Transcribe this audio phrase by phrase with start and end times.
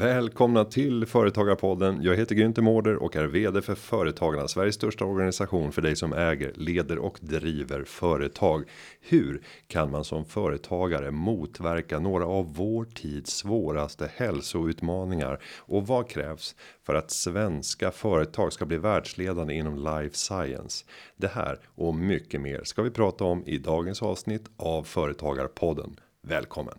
[0.00, 2.02] Välkomna till Företagarpodden.
[2.02, 6.12] Jag heter Günther Mårder och är vd för Företagarna, Sveriges största organisation för dig som
[6.12, 8.64] äger, leder och driver företag.
[9.00, 16.56] Hur kan man som företagare motverka några av vår tids svåraste hälsoutmaningar och vad krävs
[16.86, 20.84] för att svenska företag ska bli världsledande inom life science?
[21.16, 26.00] Det här och mycket mer ska vi prata om i dagens avsnitt av Företagarpodden.
[26.22, 26.78] Välkommen!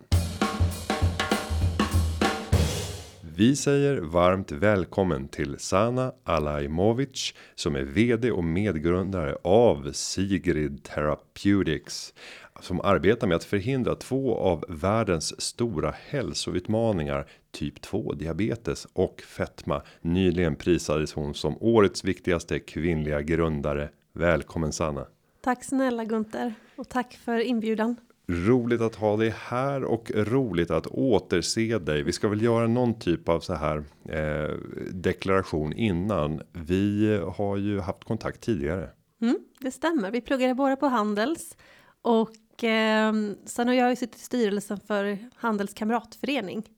[3.36, 12.14] Vi säger varmt välkommen till Sana Alajmovic som är vd och medgrundare av Sigrid Therapeutics
[12.60, 19.82] som arbetar med att förhindra två av världens stora hälsoutmaningar typ 2 diabetes och fetma.
[20.00, 23.88] Nyligen prisades hon som årets viktigaste kvinnliga grundare.
[24.12, 25.06] Välkommen Sanna.
[25.40, 27.96] Tack snälla Gunther och tack för inbjudan.
[28.26, 32.02] Roligt att ha dig här och roligt att återse dig.
[32.02, 34.56] Vi ska väl göra någon typ av så här eh,
[34.92, 36.42] deklaration innan.
[36.52, 38.90] Vi har ju haft kontakt tidigare.
[39.20, 40.10] Mm, det stämmer.
[40.10, 41.56] Vi pluggade båda på Handels
[42.02, 43.12] och eh,
[43.44, 46.68] sen har jag ju suttit i styrelsen för Handels kamratförening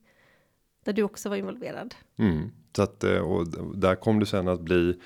[0.85, 1.95] där du också var involverad.
[2.17, 3.47] Mm, så att eh, och
[3.77, 4.99] där kom du sen att bli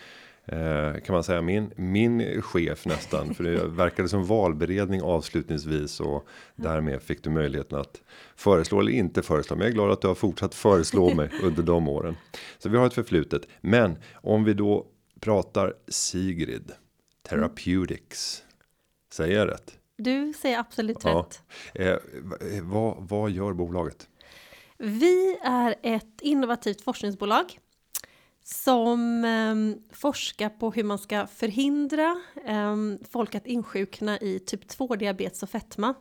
[1.05, 7.01] kan man säga min min chef nästan för det verkade som valberedning avslutningsvis och därmed
[7.01, 8.01] fick du möjligheten att
[8.35, 9.55] föreslå eller inte föreslå.
[9.55, 12.15] Men jag är glad att du har fortsatt föreslå mig under de åren.
[12.57, 13.47] Så vi har ett förflutet.
[13.61, 14.85] Men om vi då
[15.19, 16.71] pratar Sigrid
[17.29, 18.43] Therapeutics.
[19.11, 19.77] Säger jag rätt?
[19.97, 21.25] Du säger absolut ja.
[21.25, 21.43] rätt.
[21.73, 21.97] Eh,
[22.61, 24.07] vad, vad gör bolaget?
[24.77, 27.59] Vi är ett innovativt forskningsbolag
[28.53, 32.75] som eh, forskar på hur man ska förhindra eh,
[33.09, 35.93] folk att insjukna i typ 2 diabetes och fetma.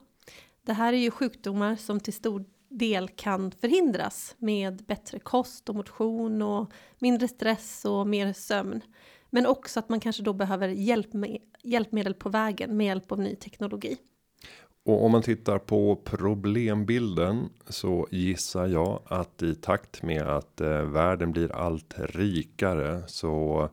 [0.63, 5.75] Det här är ju sjukdomar som till stor del kan förhindras med bättre kost och
[5.75, 8.81] motion och mindre stress och mer sömn.
[9.31, 13.37] Men också att man kanske då behöver hjälpme hjälpmedel på vägen med hjälp av ny
[13.37, 13.97] teknologi.
[14.88, 20.82] Och om man tittar på problembilden så gissar jag att i takt med att eh,
[20.82, 23.69] världen blir allt rikare så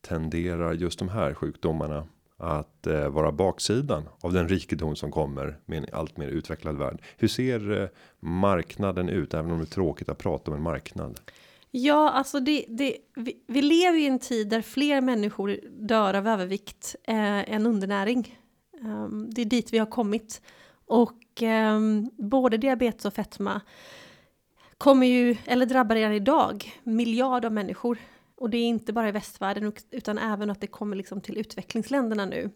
[0.00, 2.06] tenderar just de här sjukdomarna
[2.36, 7.02] att eh, vara baksidan av den rikedom som kommer med en allt mer utvecklad värld.
[7.16, 7.88] Hur ser eh,
[8.20, 11.20] marknaden ut även om det är tråkigt att prata om en marknad?
[11.70, 16.28] Ja, alltså det, det, vi, vi lever i en tid där fler människor dör av
[16.28, 18.39] övervikt eh, än undernäring.
[18.80, 20.42] Um, det är dit vi har kommit.
[20.86, 23.60] Och um, både diabetes och fetma
[24.78, 27.98] kommer ju, eller drabbar redan idag, miljarder av människor.
[28.36, 32.24] Och det är inte bara i västvärlden utan även att det kommer liksom till utvecklingsländerna
[32.24, 32.50] nu.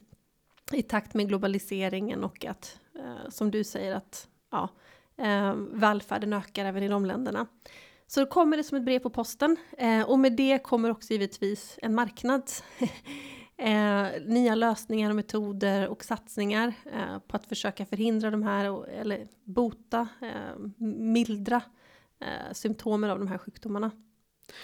[0.72, 4.68] I takt med globaliseringen och att, uh, som du säger, att ja,
[5.20, 7.46] uh, välfärden ökar även i de länderna.
[8.06, 9.56] Så då kommer det som ett brev på posten.
[9.78, 12.50] Eh, och med det kommer också givetvis en marknad.
[13.64, 19.28] Eh, nya lösningar och metoder och satsningar eh, på att försöka förhindra de här eller
[19.44, 21.62] bota, eh, mildra
[22.20, 23.90] eh, symptomen av de här sjukdomarna.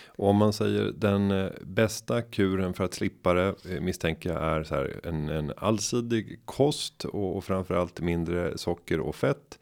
[0.06, 4.42] Och om man säger den eh, bästa kuren för att slippa det eh, misstänker jag
[4.42, 9.58] är så här en, en allsidig kost och, och framförallt mindre socker och fett.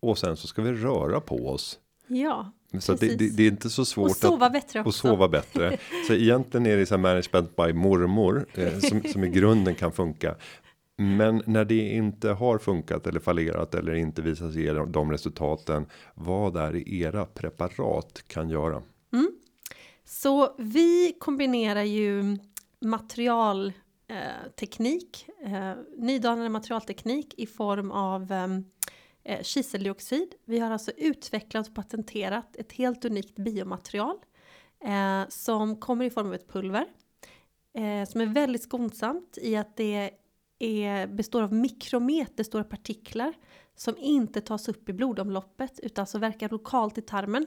[0.00, 1.78] Och sen så ska vi röra på oss.
[2.06, 4.88] Ja, så det, det, det, är inte så svårt och sova att, bättre också.
[4.88, 5.78] Och sova bättre.
[6.06, 9.92] så egentligen är det så här management by mormor eh, som, som i grunden kan
[9.92, 10.34] funka.
[10.96, 15.86] Men när det inte har funkat eller fallerat eller inte visar sig ge de resultaten.
[16.14, 18.82] Vad är det era preparat kan göra?
[19.12, 19.30] Mm.
[20.04, 22.38] Så vi kombinerar ju
[22.80, 28.32] materialteknik, eh, eh, nydanande materialteknik i form av
[29.28, 30.34] eh, kiseldioxid.
[30.44, 34.16] Vi har alltså utvecklat och patenterat ett helt unikt biomaterial
[34.84, 36.86] eh, som kommer i form av ett pulver
[37.74, 40.10] eh, som är väldigt skonsamt i att det
[40.58, 43.34] är, består av mikrometerstora partiklar
[43.74, 47.46] som inte tas upp i blodomloppet utan alltså verkar lokalt i tarmen.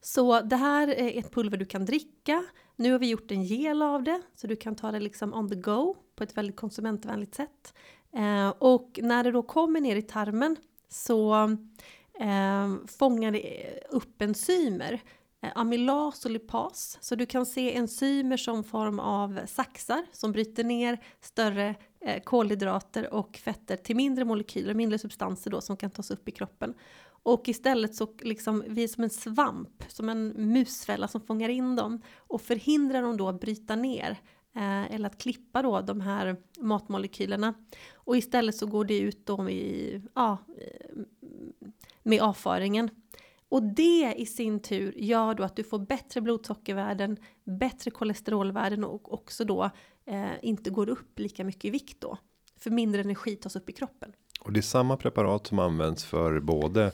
[0.00, 2.44] Så det här är ett pulver du kan dricka.
[2.76, 5.48] Nu har vi gjort en gel av det så du kan ta det liksom on
[5.48, 7.74] the go på ett väldigt konsumentvänligt sätt.
[8.16, 10.56] Eh, och när det då kommer ner i tarmen
[10.88, 11.34] så
[12.20, 12.68] eh,
[12.98, 15.00] fångar det upp enzymer,
[15.42, 16.98] eh, amylas och lipas.
[17.00, 23.14] Så du kan se enzymer som form av saxar som bryter ner större eh, kolhydrater
[23.14, 26.74] och fetter till mindre molekyler, mindre substanser då som kan tas upp i kroppen.
[27.24, 31.76] Och istället så liksom, vi är som en svamp, som en musfälla som fångar in
[31.76, 34.20] dem och förhindrar dem då att bryta ner
[34.56, 37.54] eh, eller att klippa då de här matmolekylerna.
[37.94, 40.96] Och istället så går det ut då i, ja, eh,
[42.02, 42.90] med avföringen.
[43.48, 49.12] Och det i sin tur gör då att du får bättre blodsockervärden, bättre kolesterolvärden och
[49.12, 49.70] också då
[50.04, 52.18] eh, inte går upp lika mycket i vikt då.
[52.56, 54.12] För mindre energi tas upp i kroppen.
[54.40, 56.92] Och det är samma preparat som används för både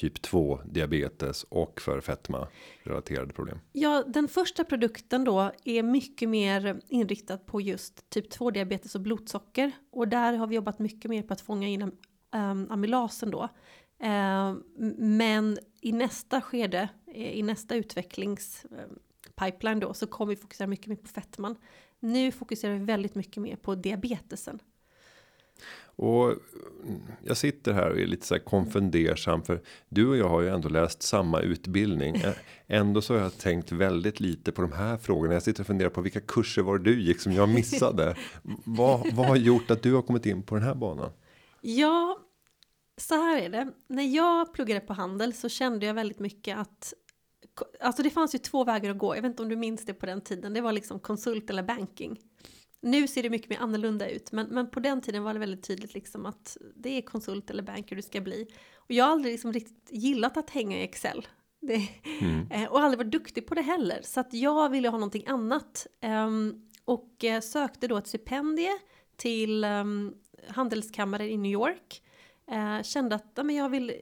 [0.00, 2.48] typ 2 diabetes och för fetma
[2.82, 3.58] relaterade problem.
[3.72, 9.00] Ja, den första produkten då är mycket mer inriktad på just typ 2 diabetes och
[9.00, 11.92] blodsocker och där har vi jobbat mycket mer på att fånga in um,
[12.70, 13.48] amylasen då.
[13.98, 14.62] Ehm,
[14.98, 20.66] men i nästa skede, eh, i nästa utvecklingspipeline ähm, uh, då, så kommer vi fokusera
[20.66, 21.56] mycket mer på fetman.
[21.98, 24.58] Nu fokuserar vi väldigt mycket mer på diabetesen.
[26.00, 26.34] Och
[27.22, 30.48] jag sitter här och är lite så här konfundersam för du och jag har ju
[30.48, 32.22] ändå läst samma utbildning.
[32.66, 35.34] Ändå så har jag tänkt väldigt lite på de här frågorna.
[35.34, 38.16] Jag sitter och funderar på vilka kurser var du gick som jag missade.
[38.64, 41.10] vad, vad har gjort att du har kommit in på den här banan?
[41.60, 42.18] Ja,
[42.96, 43.72] så här är det.
[43.86, 46.94] När jag pluggade på handel så kände jag väldigt mycket att
[47.80, 49.16] Alltså det fanns ju två vägar att gå.
[49.16, 50.54] Jag vet inte om du minns det på den tiden.
[50.54, 52.18] Det var liksom konsult eller banking.
[52.82, 55.66] Nu ser det mycket mer annorlunda ut, men, men på den tiden var det väldigt
[55.66, 58.46] tydligt liksom att det är konsult eller banker du ska bli.
[58.76, 61.26] Och jag har aldrig liksom riktigt gillat att hänga i Excel.
[61.60, 61.88] Det,
[62.20, 62.50] mm.
[62.50, 64.00] Eh, och aldrig varit duktig på det heller.
[64.02, 65.86] Så att jag ville ha någonting annat.
[66.02, 68.78] Um, och uh, sökte då ett stipendie
[69.16, 70.14] till um,
[70.48, 72.02] handelskammare i New York.
[72.52, 73.92] Uh, kände att ja, men jag vill,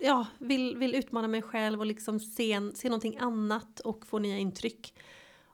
[0.00, 4.38] ja, vill, vill utmana mig själv och liksom se, se någonting annat och få nya
[4.38, 4.94] intryck.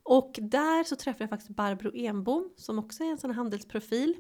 [0.03, 4.17] Och där så träffade jag faktiskt Barbro Enbom som också är en sån handelsprofil.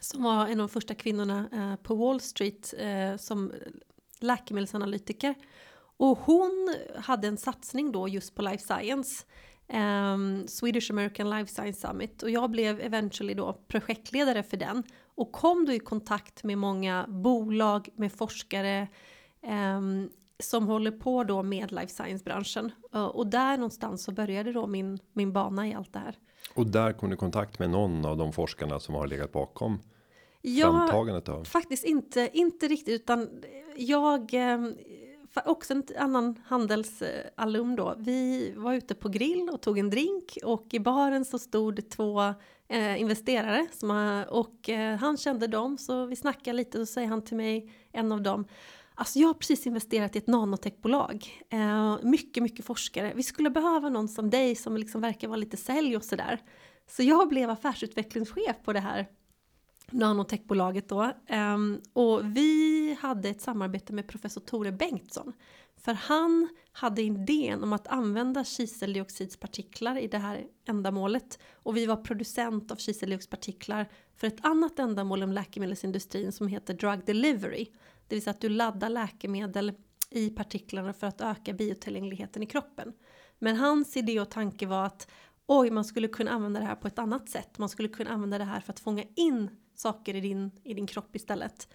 [0.00, 3.52] Som var en av de första kvinnorna eh, på Wall Street eh, som
[4.20, 5.34] läkemedelsanalytiker.
[5.96, 9.24] Och hon hade en satsning då just på life science.
[9.68, 14.82] Um, Swedish American Life Science Summit och jag blev eventually då projektledare för den
[15.14, 18.88] och kom då i kontakt med många bolag, med forskare,
[19.42, 20.10] um,
[20.44, 22.72] som håller på då med life science-branschen.
[23.12, 26.18] Och där någonstans så började då min, min bana i allt det här.
[26.54, 29.78] Och där kom du i kontakt med någon av de forskarna som har legat bakom
[30.42, 31.44] ja, framtagandet av?
[31.44, 33.28] faktiskt inte, inte riktigt utan
[33.76, 34.58] jag eh,
[35.44, 37.94] också en annan handelsalum då.
[37.98, 42.20] Vi var ute på grill och tog en drink och i baren så stod två
[42.68, 47.08] eh, investerare som, och eh, han kände dem så vi snackade lite och så säger
[47.08, 48.44] han till mig, en av dem
[48.94, 51.44] Alltså jag har precis investerat i ett nanotechbolag.
[51.48, 53.12] Eh, mycket, mycket forskare.
[53.16, 56.40] Vi skulle behöva någon som dig som liksom verkar vara lite sälj och sådär.
[56.86, 59.06] Så jag blev affärsutvecklingschef på det här
[59.90, 61.02] nanotechbolaget då.
[61.26, 61.58] Eh,
[61.92, 65.32] och vi hade ett samarbete med professor Tore Bengtsson.
[65.84, 71.38] För han hade idén om att använda kiseldioxidspartiklar i det här ändamålet.
[71.52, 77.04] Och vi var producent av kiseldioxidpartiklar för ett annat ändamål om läkemedelsindustrin som heter drug
[77.04, 77.66] delivery.
[78.12, 79.72] Det vill säga att du laddar läkemedel
[80.10, 82.92] i partiklarna för att öka biotillgängligheten i kroppen.
[83.38, 85.10] Men hans idé och tanke var att
[85.46, 87.58] oj, man skulle kunna använda det här på ett annat sätt.
[87.58, 90.86] Man skulle kunna använda det här för att fånga in saker i din, i din
[90.86, 91.68] kropp istället.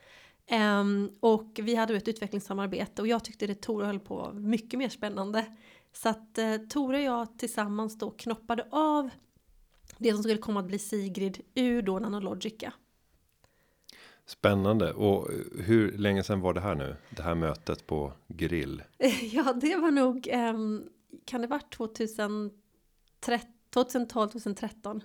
[0.52, 4.90] Um, och vi hade ett utvecklingssamarbete och jag tyckte det Tore höll på mycket mer
[4.90, 5.46] spännande.
[5.94, 9.10] Så att eh, uh, Tore och jag tillsammans då knoppade av
[9.98, 12.74] det som skulle komma att bli Sigrid ur då Nanologica.
[14.28, 14.94] Spännande.
[14.94, 15.30] Och
[15.60, 16.96] hur länge sedan var det här nu?
[17.10, 18.84] Det här mötet på grill?
[19.32, 20.90] Ja, det var nog, um,
[21.26, 22.52] kan det varit 2012,
[24.14, 25.02] 2013?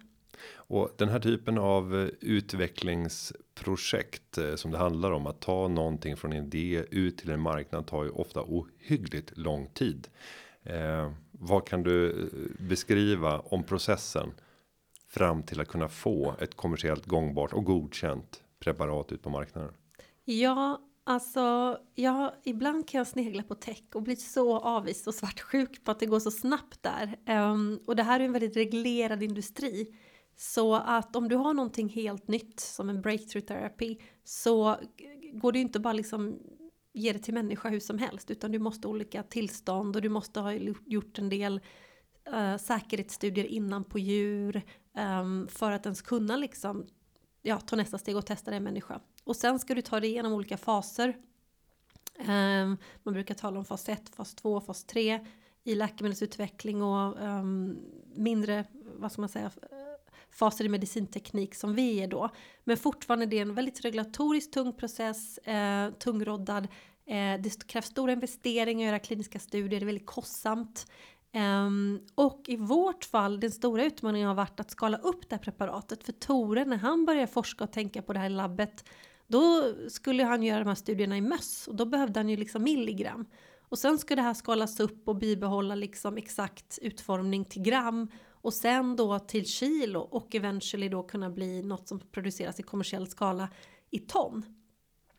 [0.55, 6.17] Och den här typen av eh, utvecklingsprojekt eh, som det handlar om att ta någonting
[6.17, 10.09] från idé ut till en marknad tar ju ofta ohyggligt lång tid.
[10.63, 12.17] Eh, vad kan du eh,
[12.69, 14.33] beskriva om processen
[15.09, 19.75] fram till att kunna få ett kommersiellt gångbart och godkänt preparat ut på marknaden?
[20.25, 25.85] Ja, alltså ja, ibland kan jag snegla på tech och bli så avis och svartsjuk
[25.85, 27.19] på att det går så snabbt där.
[27.29, 29.97] Um, och det här är en väldigt reglerad industri.
[30.37, 34.77] Så att om du har någonting helt nytt som en breakthrough therapy så
[35.33, 36.39] går det ju inte bara liksom
[36.95, 40.09] ge det till människa hur som helst utan du måste ha olika tillstånd och du
[40.09, 40.53] måste ha
[40.87, 41.61] gjort en del
[42.33, 44.63] uh, säkerhetsstudier innan på djur
[45.21, 46.87] um, för att ens kunna liksom
[47.43, 49.01] ja, ta nästa steg och testa en människa.
[49.25, 51.17] Och sen ska du ta dig igenom olika faser.
[52.19, 55.27] Um, man brukar tala om fas 1, fas 2, fas 3
[55.65, 57.79] i läkemedelsutveckling och um,
[58.15, 58.65] mindre,
[58.97, 59.51] vad ska man säga,
[60.31, 62.31] faser i medicinteknik som vi är då.
[62.65, 66.69] Men fortfarande är det en väldigt regulatoriskt tung process, eh, tungroddad.
[67.07, 70.87] Eh, det krävs stora investeringar att göra kliniska studier, det är väldigt kostsamt.
[71.35, 75.43] Um, och i vårt fall, den stora utmaningen har varit att skala upp det här
[75.43, 76.05] preparatet.
[76.05, 78.85] För Tore, när han började forska och tänka på det här labbet,
[79.27, 82.63] då skulle han göra de här studierna i möss och då behövde han ju liksom
[82.63, 83.27] milligram.
[83.69, 88.55] Och sen ska det här skalas upp och bibehålla liksom exakt utformning till gram och
[88.55, 93.49] sen då till kilo och eventually då kunna bli något som produceras i kommersiell skala
[93.91, 94.45] i ton.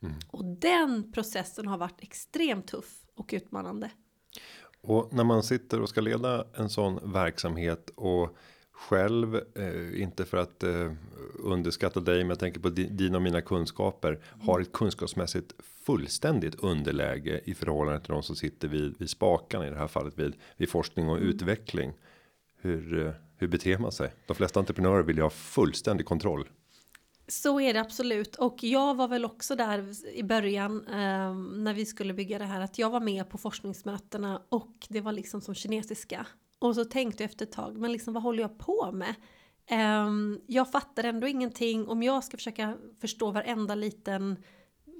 [0.01, 0.15] Mm.
[0.31, 3.91] Och den processen har varit extremt tuff och utmanande.
[4.83, 8.37] Och när man sitter och ska leda en sån verksamhet och
[8.71, 10.91] själv, eh, inte för att eh,
[11.39, 14.47] underskatta dig, men jag tänker på dina och mina kunskaper, mm.
[14.47, 15.53] har ett kunskapsmässigt
[15.85, 20.19] fullständigt underläge i förhållande till de som sitter vid, vid spakarna i det här fallet
[20.19, 21.29] vid, vid forskning och mm.
[21.29, 21.93] utveckling.
[22.61, 24.13] Hur, eh, hur beter man sig?
[24.27, 26.47] De flesta entreprenörer vill ju ha fullständig kontroll.
[27.33, 28.35] Så är det absolut.
[28.35, 32.61] Och jag var väl också där i början eh, när vi skulle bygga det här
[32.61, 36.27] att jag var med på forskningsmötena och det var liksom som kinesiska.
[36.59, 39.15] Och så tänkte jag efter ett tag men liksom vad håller jag på med?
[39.65, 40.09] Eh,
[40.47, 41.87] jag fattar ändå ingenting.
[41.87, 44.43] Om jag ska försöka förstå varenda liten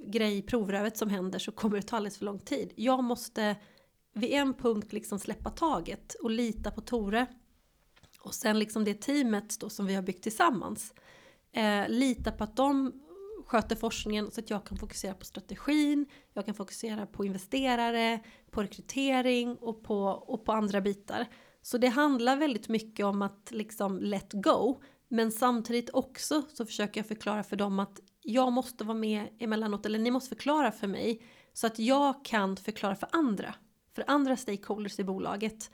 [0.06, 2.72] grej i provröret som händer så kommer det ta alldeles för lång tid.
[2.76, 3.56] Jag måste
[4.12, 7.26] vid en punkt liksom släppa taget och lita på Tore.
[8.20, 10.94] Och sen liksom det teamet då som vi har byggt tillsammans
[11.54, 12.92] eh, lita på att de
[13.46, 18.20] sköter forskningen så att jag kan fokusera på strategin, jag kan fokusera på investerare,
[18.50, 21.26] på rekrytering och på, och på andra bitar.
[21.62, 24.80] Så det handlar väldigt mycket om att liksom let go.
[25.08, 29.86] Men samtidigt också så försöker jag förklara för dem att jag måste vara med emellanåt,
[29.86, 33.54] eller ni måste förklara för mig så att jag kan förklara för andra,
[33.94, 35.70] för andra stakeholders i bolaget.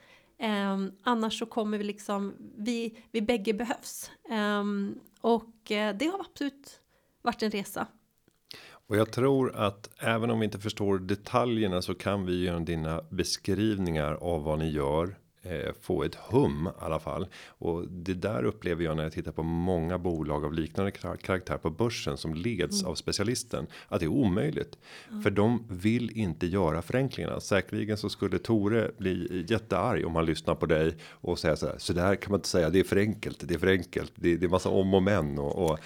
[0.73, 4.11] Um, annars så kommer vi liksom, vi, vi bägge behövs.
[4.29, 6.81] Um, och eh, det har absolut
[7.21, 7.87] varit en resa.
[8.87, 13.01] Och jag tror att även om vi inte förstår detaljerna så kan vi genom dina
[13.09, 15.17] beskrivningar av vad ni gör
[15.81, 19.43] få ett hum i alla fall och det där upplever jag när jag tittar på
[19.43, 22.91] många bolag av liknande karaktär på börsen som leds mm.
[22.91, 24.77] av specialisten att det är omöjligt
[25.09, 25.21] mm.
[25.21, 27.39] för de vill inte göra förenklingarna.
[27.39, 31.77] Säkerligen så skulle Tore bli jättearg om han lyssnar på dig och säga så här.
[31.77, 32.69] Så där kan man inte säga.
[32.69, 33.47] Det är för enkelt.
[33.47, 34.11] Det är för enkelt.
[34.15, 35.79] Det, det är massa om och men och, och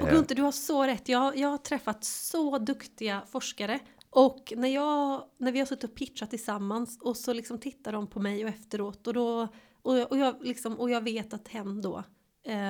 [0.00, 1.08] och Gunther, du har så rätt.
[1.08, 3.78] Jag, jag har träffat så duktiga forskare
[4.10, 8.06] och när, jag, när vi har suttit och pitchat tillsammans och så liksom tittar de
[8.06, 9.48] på mig och efteråt och då
[9.82, 12.04] och, och, jag, liksom, och jag vet att hen då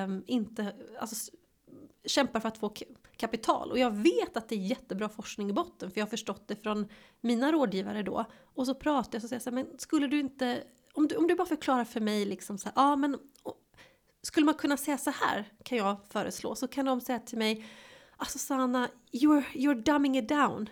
[0.05, 1.31] um, inte alltså,
[2.05, 2.73] kämpar för att få
[3.17, 3.71] kapital.
[3.71, 6.55] Och jag vet att det är jättebra forskning i botten för jag har förstått det
[6.55, 6.87] från
[7.21, 8.25] mina rådgivare då.
[8.41, 11.27] Och så pratar jag och säger så här, men skulle du inte, om du, om
[11.27, 13.17] du bara förklarar för mig liksom så här, ja men
[14.21, 16.55] skulle man kunna säga så här kan jag föreslå.
[16.55, 17.65] Så kan de säga till mig,
[18.17, 20.69] alltså Sanna, you're, you're dumbing it down.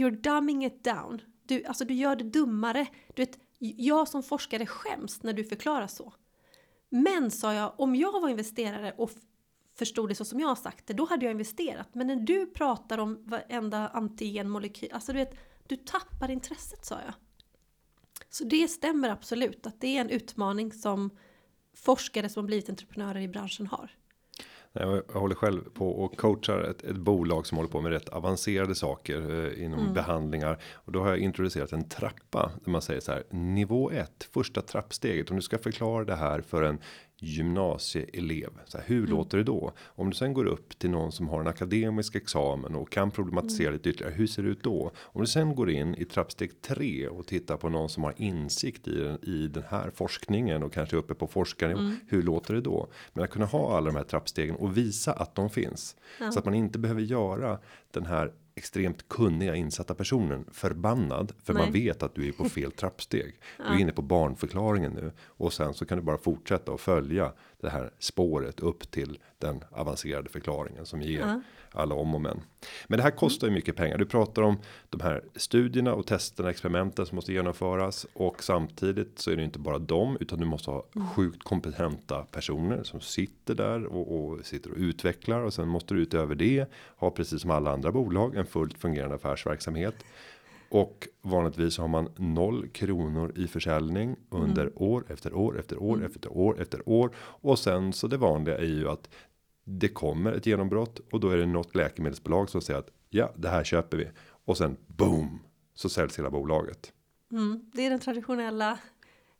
[0.00, 1.22] You're dumbing it down.
[1.46, 2.86] Du, alltså du gör det dummare.
[3.14, 6.12] Du vet, jag som forskare skäms när du förklarar så.
[6.88, 9.10] Men sa jag, om jag var investerare och
[9.78, 11.94] förstod det så som jag har sagt det, då hade jag investerat.
[11.94, 15.34] Men när du pratar om varenda antigenmolekyl, alltså du vet,
[15.66, 17.14] du tappar intresset sa jag.
[18.30, 21.10] Så det stämmer absolut att det är en utmaning som
[21.74, 23.90] forskare som har blivit entreprenörer i branschen har.
[24.72, 28.74] Jag håller själv på och coachar ett, ett bolag som håller på med rätt avancerade
[28.74, 29.94] saker eh, inom mm.
[29.94, 34.28] behandlingar och då har jag introducerat en trappa där man säger så här nivå 1
[34.32, 36.78] första trappsteget om du ska förklara det här för en
[37.22, 38.50] gymnasieelev.
[38.64, 39.10] Så här, hur mm.
[39.10, 39.72] låter det då?
[39.86, 43.68] Om du sen går upp till någon som har en akademisk examen och kan problematisera
[43.68, 43.72] mm.
[43.72, 44.14] lite ytterligare.
[44.14, 44.92] Hur ser det ut då?
[44.96, 48.88] Om du sen går in i trappsteg 3 och tittar på någon som har insikt
[48.88, 51.78] i den, i den här forskningen och kanske uppe på forskaren.
[51.78, 51.96] Mm.
[52.08, 52.88] Hur låter det då?
[53.12, 56.32] Men att kunna ha alla de här trappstegen och visa att de finns ja.
[56.32, 57.58] så att man inte behöver göra
[57.90, 61.62] den här extremt kunniga insatta personen förbannad för Nej.
[61.62, 63.34] man vet att du är på fel trappsteg.
[63.56, 67.32] Du är inne på barnförklaringen nu och sen så kan du bara fortsätta och följa
[67.60, 71.40] det här spåret upp till den avancerade förklaringen som ger ja.
[71.72, 72.40] alla om och men.
[72.86, 73.98] Men det här kostar ju mycket pengar.
[73.98, 74.58] Du pratar om
[74.90, 79.58] de här studierna och testerna, experimenten som måste genomföras och samtidigt så är det inte
[79.58, 81.08] bara dem utan du måste ha mm.
[81.08, 86.00] sjukt kompetenta personer som sitter där och, och sitter och utvecklar och sen måste du
[86.00, 90.04] utöver det ha precis som alla andra bolag en fullt fungerande affärsverksamhet
[90.70, 94.72] och vanligtvis har man noll kronor i försäljning under mm.
[94.76, 96.06] år efter år efter år mm.
[96.06, 99.08] efter år efter år och sen så det vanliga är ju att
[99.64, 103.48] det kommer ett genombrott och då är det något läkemedelsbolag som säger att ja, det
[103.48, 104.08] här köper vi
[104.44, 105.38] och sen boom
[105.74, 106.92] så säljs hela bolaget.
[107.32, 108.78] Mm, det är den traditionella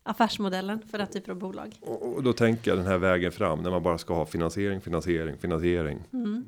[0.03, 1.75] affärsmodellen för den typen av bolag.
[1.81, 5.37] Och, då tänker jag den här vägen fram när man bara ska ha finansiering, finansiering,
[5.37, 5.99] finansiering.
[6.13, 6.45] Mm.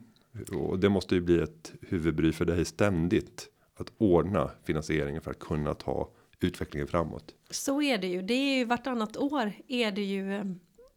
[0.52, 5.40] Och det måste ju bli ett huvudbry för dig ständigt att ordna finansieringen för att
[5.40, 7.36] kunna ta utvecklingen framåt.
[7.50, 8.22] Så är det ju.
[8.22, 10.46] Det är ju vartannat år är det ju eh,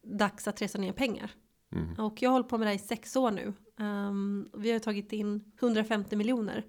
[0.02, 1.30] dags att resa ner pengar.
[1.72, 1.94] Mm.
[1.94, 3.52] Och jag har hållit på med det här i sex år nu.
[3.84, 6.64] Um, vi har tagit in 150 miljoner.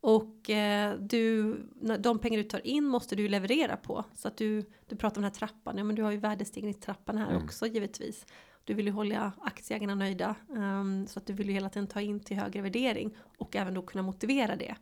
[0.00, 1.56] Och eh, du,
[1.98, 4.04] de pengar du tar in måste du leverera på.
[4.14, 7.18] Så att du, du pratar om den här trappan, ja men du har ju värdestegringstrappan
[7.18, 7.44] här mm.
[7.44, 8.26] också givetvis.
[8.64, 10.34] Du vill ju hålla aktieägarna nöjda.
[10.48, 13.16] Um, så att du vill ju hela tiden ta in till högre värdering.
[13.38, 14.76] Och även då kunna motivera det.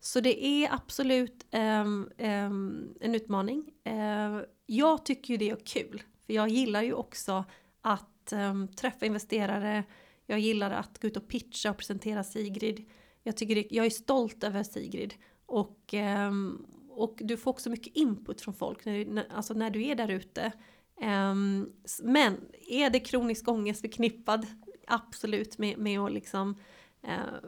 [0.00, 3.64] Så det är absolut um, um, en utmaning.
[3.86, 6.02] Uh, jag tycker ju det är kul.
[6.26, 7.44] För jag gillar ju också
[7.80, 9.84] att ehm, träffa investerare.
[10.26, 12.84] Jag gillar att gå ut och pitcha och presentera Sigrid.
[13.22, 15.14] Jag, tycker det, jag är stolt över Sigrid.
[15.46, 15.94] Och,
[16.28, 19.94] um, och du får också mycket input från folk när, när, alltså när du är
[19.94, 20.52] där ute.
[21.00, 24.46] Um, men är det kronisk ångest förknippad?
[24.86, 26.56] Absolut med, med att liksom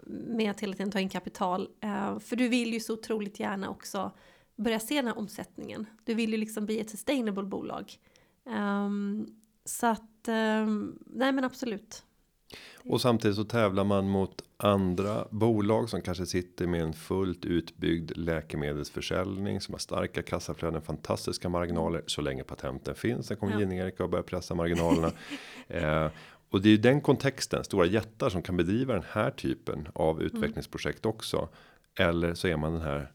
[0.07, 1.69] med att hela tiden ta in kapital.
[1.85, 4.11] Uh, för du vill ju så otroligt gärna också
[4.57, 5.87] börja se den här omsättningen.
[6.05, 7.93] Du vill ju liksom bli ett sustainable bolag.
[8.45, 9.27] Um,
[9.65, 12.05] så att, um, nej men absolut.
[12.85, 18.17] Och samtidigt så tävlar man mot andra bolag som kanske sitter med en fullt utbyggd
[18.17, 23.27] läkemedelsförsäljning som har starka kassaflöden, fantastiska marginaler så länge patenten finns.
[23.27, 23.59] Sen kommer ja.
[23.59, 25.13] generika och börjar pressa marginalerna.
[25.69, 26.11] eh,
[26.51, 30.21] och det är ju den kontexten stora jättar som kan bedriva den här typen av
[30.21, 30.27] mm.
[30.27, 31.49] utvecklingsprojekt också.
[31.99, 33.13] Eller så är man den här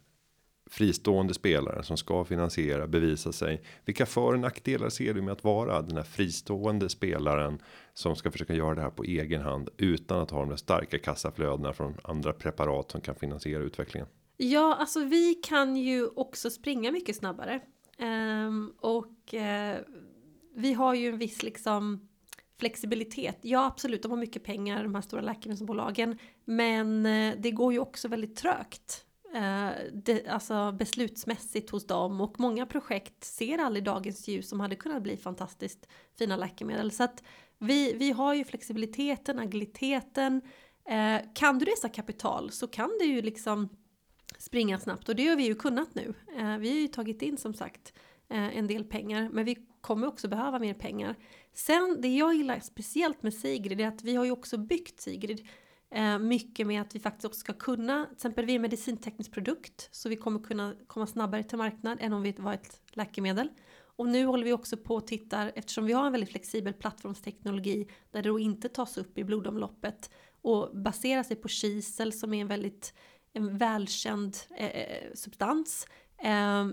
[0.69, 3.63] fristående spelare som ska finansiera bevisa sig.
[3.85, 7.59] Vilka för och nackdelar ser du med att vara den här fristående spelaren
[7.93, 10.99] som ska försöka göra det här på egen hand utan att ha de där starka
[10.99, 14.07] kassaflödena från andra preparat som kan finansiera utvecklingen?
[14.37, 17.61] Ja, alltså vi kan ju också springa mycket snabbare
[17.99, 19.75] um, och uh,
[20.55, 22.07] vi har ju en viss liksom
[22.57, 23.37] flexibilitet.
[23.41, 27.79] Ja, absolut, de har mycket pengar, de här stora läkemedelsbolagen, men eh, det går ju
[27.79, 34.27] också väldigt trögt eh, det, alltså beslutsmässigt hos dem och många projekt ser aldrig dagens
[34.27, 36.91] ljus som hade kunnat bli fantastiskt fina läkemedel.
[36.91, 37.23] Så att
[37.59, 40.41] vi, vi har ju flexibiliteten, agiliteten.
[40.89, 43.69] Eh, kan du resa kapital så kan du ju liksom
[44.37, 46.13] springa snabbt och det har vi ju kunnat nu.
[46.35, 47.93] Vi har ju tagit in som sagt
[48.27, 51.15] en del pengar men vi kommer också behöva mer pengar.
[51.55, 55.47] Sen det jag gillar speciellt med Sigrid är att vi har ju också byggt Sigrid
[55.95, 59.31] Eh, mycket med att vi faktiskt också ska kunna, till exempel vi är en medicinteknisk
[59.31, 63.49] produkt, så vi kommer kunna komma snabbare till marknad än om vi var ett läkemedel.
[63.97, 67.87] Och nu håller vi också på och tittar, eftersom vi har en väldigt flexibel plattformsteknologi
[68.11, 70.09] där det då inte tas upp i blodomloppet
[70.41, 72.93] och baserar sig på kisel som är en väldigt
[73.33, 75.87] en välkänd eh, eh substans.
[76.17, 76.67] Eh,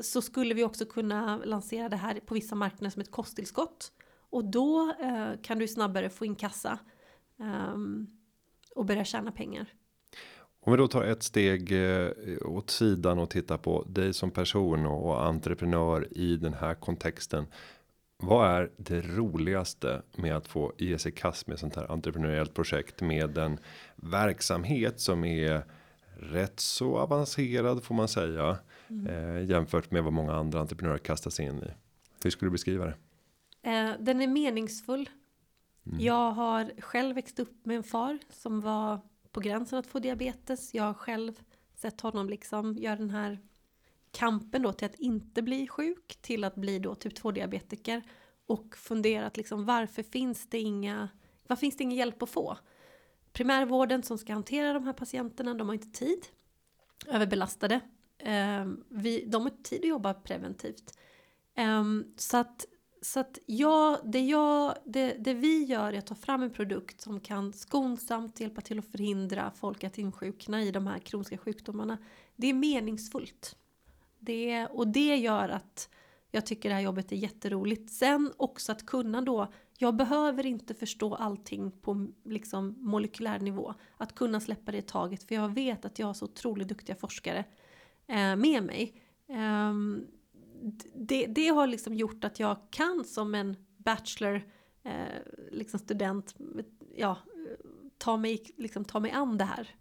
[0.00, 3.92] så skulle vi också kunna lansera det här på vissa marknader som ett kosttillskott.
[4.32, 6.78] Och då eh, kan du snabbare få in kassa.
[7.36, 8.06] Um,
[8.74, 9.66] och börja tjäna pengar.
[10.60, 14.86] Om vi då tar ett steg eh, åt sidan och tittar på dig som person
[14.86, 17.46] och entreprenör i den här kontexten.
[18.16, 23.00] Vad är det roligaste med att få ge sig kast med sånt här entreprenöriellt projekt
[23.00, 23.58] med en
[23.96, 25.64] verksamhet som är
[26.16, 29.06] rätt så avancerad får man säga mm.
[29.06, 31.70] eh, jämfört med vad många andra entreprenörer kastas in i.
[32.24, 32.94] Hur skulle du beskriva det?
[33.62, 35.08] Eh, den är meningsfull
[35.86, 36.00] Mm.
[36.00, 39.00] Jag har själv växt upp med en far som var
[39.32, 40.74] på gränsen att få diabetes.
[40.74, 41.40] Jag har själv
[41.74, 43.38] sett honom liksom göra den här
[44.10, 48.02] kampen då till att inte bli sjuk till att bli då typ 2 diabetiker
[48.46, 51.08] och funderat liksom varför finns det inga
[51.46, 52.58] varför finns det ingen hjälp att få?
[53.32, 56.26] Primärvården som ska hantera de här patienterna, de har inte tid.
[57.06, 57.80] Överbelastade.
[58.62, 60.98] Um, vi, de har tid att jobba preventivt.
[61.56, 62.66] Um, så att
[63.02, 67.00] så att jag, det, jag, det, det vi gör är att ta fram en produkt
[67.00, 71.98] som kan skonsamt hjälpa till att förhindra folk att insjukna i de här kroniska sjukdomarna.
[72.36, 73.56] Det är meningsfullt.
[74.18, 75.88] Det, och det gör att
[76.30, 77.90] jag tycker det här jobbet är jätteroligt.
[77.90, 83.74] Sen också att kunna då, jag behöver inte förstå allting på liksom molekylär nivå.
[83.96, 87.44] Att kunna släppa det taget för jag vet att jag har så otroligt duktiga forskare
[88.06, 88.94] eh, med mig.
[89.28, 90.06] Um,
[90.94, 94.42] det, det har liksom gjort att jag kan som en bachelor
[94.82, 94.92] eh,
[95.50, 96.34] liksom student
[96.96, 97.18] ja,
[97.98, 99.74] ta, mig, liksom, ta mig an det här.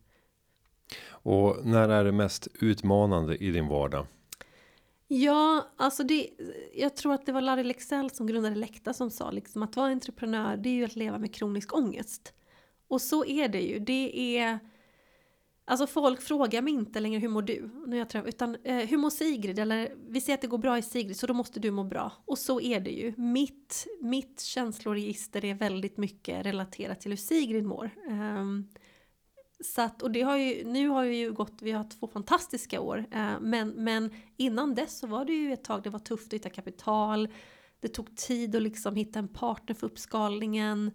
[1.07, 4.07] Och när är det mest utmanande i din vardag?
[5.07, 6.29] Ja, alltså det,
[6.75, 9.87] jag tror att det var Larry Lexell som grundade Lekta som sa liksom att vara
[9.87, 12.33] entreprenör det är ju att leva med kronisk ångest.
[12.87, 13.79] Och så är det ju.
[13.79, 14.59] Det är
[15.71, 17.69] Alltså folk frågar mig inte längre hur mår du?
[17.87, 19.59] När jag träffar, utan eh, hur mår Sigrid?
[19.59, 22.11] Eller vi säger att det går bra i Sigrid så då måste du må bra.
[22.25, 23.13] Och så är det ju.
[23.17, 27.89] Mitt, mitt känsloregister är väldigt mycket relaterat till hur Sigrid mår.
[28.07, 28.67] Um,
[29.63, 32.97] så att, och det har ju, nu har ju gått, vi har två fantastiska år.
[32.97, 36.33] Uh, men, men innan dess så var det ju ett tag det var tufft att
[36.33, 37.27] hitta kapital.
[37.79, 40.91] Det tog tid att liksom hitta en partner för uppskalningen.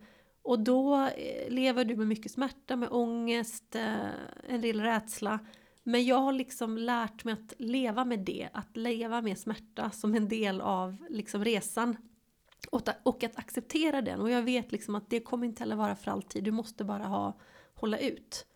[0.46, 4.11] Och då eh, lever du med mycket smärta, med ångest, eh,
[4.48, 5.38] en del rädsla.
[5.82, 10.14] Men jag har liksom lärt mig att leva med det, att leva med smärta som
[10.14, 11.96] en del av liksom resan.
[12.70, 14.20] Och, att acceptera den.
[14.20, 16.44] Och jag vet liksom att det kommer inte heller vara för alltid.
[16.44, 17.38] Du måste bara ha,
[17.74, 18.46] hålla ut.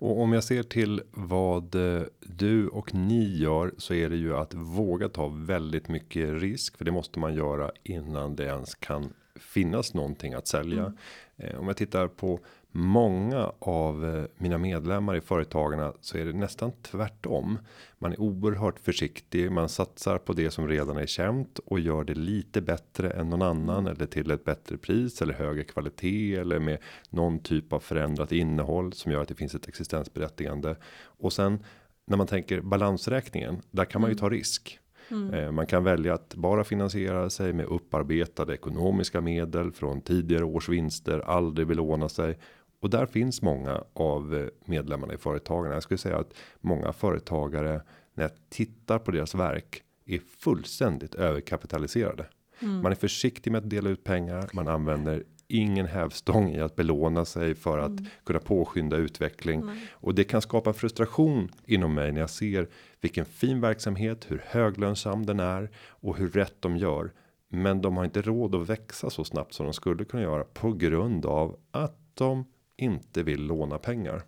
[0.00, 4.36] Och om jag ser till vad eh, du och ni gör så är det ju
[4.36, 9.12] att våga ta väldigt mycket risk för det måste man göra innan det ens kan
[9.42, 10.82] finnas någonting att sälja.
[10.82, 10.96] Mm.
[11.36, 12.40] Eh, om jag tittar på
[12.74, 17.58] många av eh, mina medlemmar i företagarna så är det nästan tvärtom.
[17.98, 19.52] Man är oerhört försiktig.
[19.52, 23.42] Man satsar på det som redan är känt och gör det lite bättre än någon
[23.42, 26.78] annan eller till ett bättre pris eller högre kvalitet eller med
[27.10, 31.64] någon typ av förändrat innehåll som gör att det finns ett existensberättigande och sen
[32.06, 33.62] när man tänker balansräkningen.
[33.70, 34.20] Där kan man ju mm.
[34.20, 34.78] ta risk.
[35.12, 35.34] Mm.
[35.34, 40.68] Eh, man kan välja att bara finansiera sig med upparbetade ekonomiska medel från tidigare års
[40.68, 42.38] vinster, aldrig belåna sig
[42.82, 45.74] och där finns många av eh, medlemmarna i företagarna.
[45.74, 47.82] Jag skulle säga att många företagare
[48.14, 52.26] när jag tittar på deras verk är fullständigt överkapitaliserade.
[52.60, 52.82] Mm.
[52.82, 54.50] Man är försiktig med att dela ut pengar.
[54.52, 58.06] Man använder ingen hävstång i att belåna sig för att mm.
[58.24, 59.76] kunna påskynda utveckling mm.
[59.90, 62.68] och det kan skapa frustration inom mig när jag ser
[63.02, 67.12] vilken fin verksamhet, hur höglönsam den är och hur rätt de gör.
[67.48, 70.72] Men de har inte råd att växa så snabbt som de skulle kunna göra på
[70.72, 72.44] grund av att de
[72.76, 74.22] inte vill låna pengar.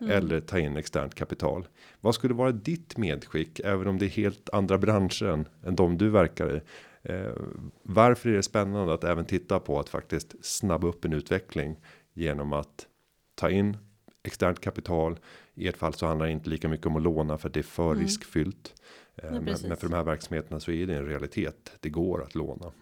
[0.00, 0.12] Mm.
[0.12, 1.66] Eller ta in externt kapital.
[2.00, 5.26] Vad skulle vara ditt medskick även om det är helt andra branscher
[5.64, 6.60] än, de du verkar i?
[7.02, 7.32] Eh,
[7.82, 11.76] varför är det spännande att även titta på att faktiskt snabba upp en utveckling
[12.12, 12.86] genom att
[13.34, 13.76] ta in
[14.22, 15.18] externt kapital.
[15.54, 17.60] I ett fall så handlar det inte lika mycket om att låna för att det
[17.60, 18.02] är för mm.
[18.02, 18.82] riskfyllt.
[19.16, 21.72] Eh, men, men, för de här verksamheterna så är det en realitet.
[21.80, 22.72] Det går att låna.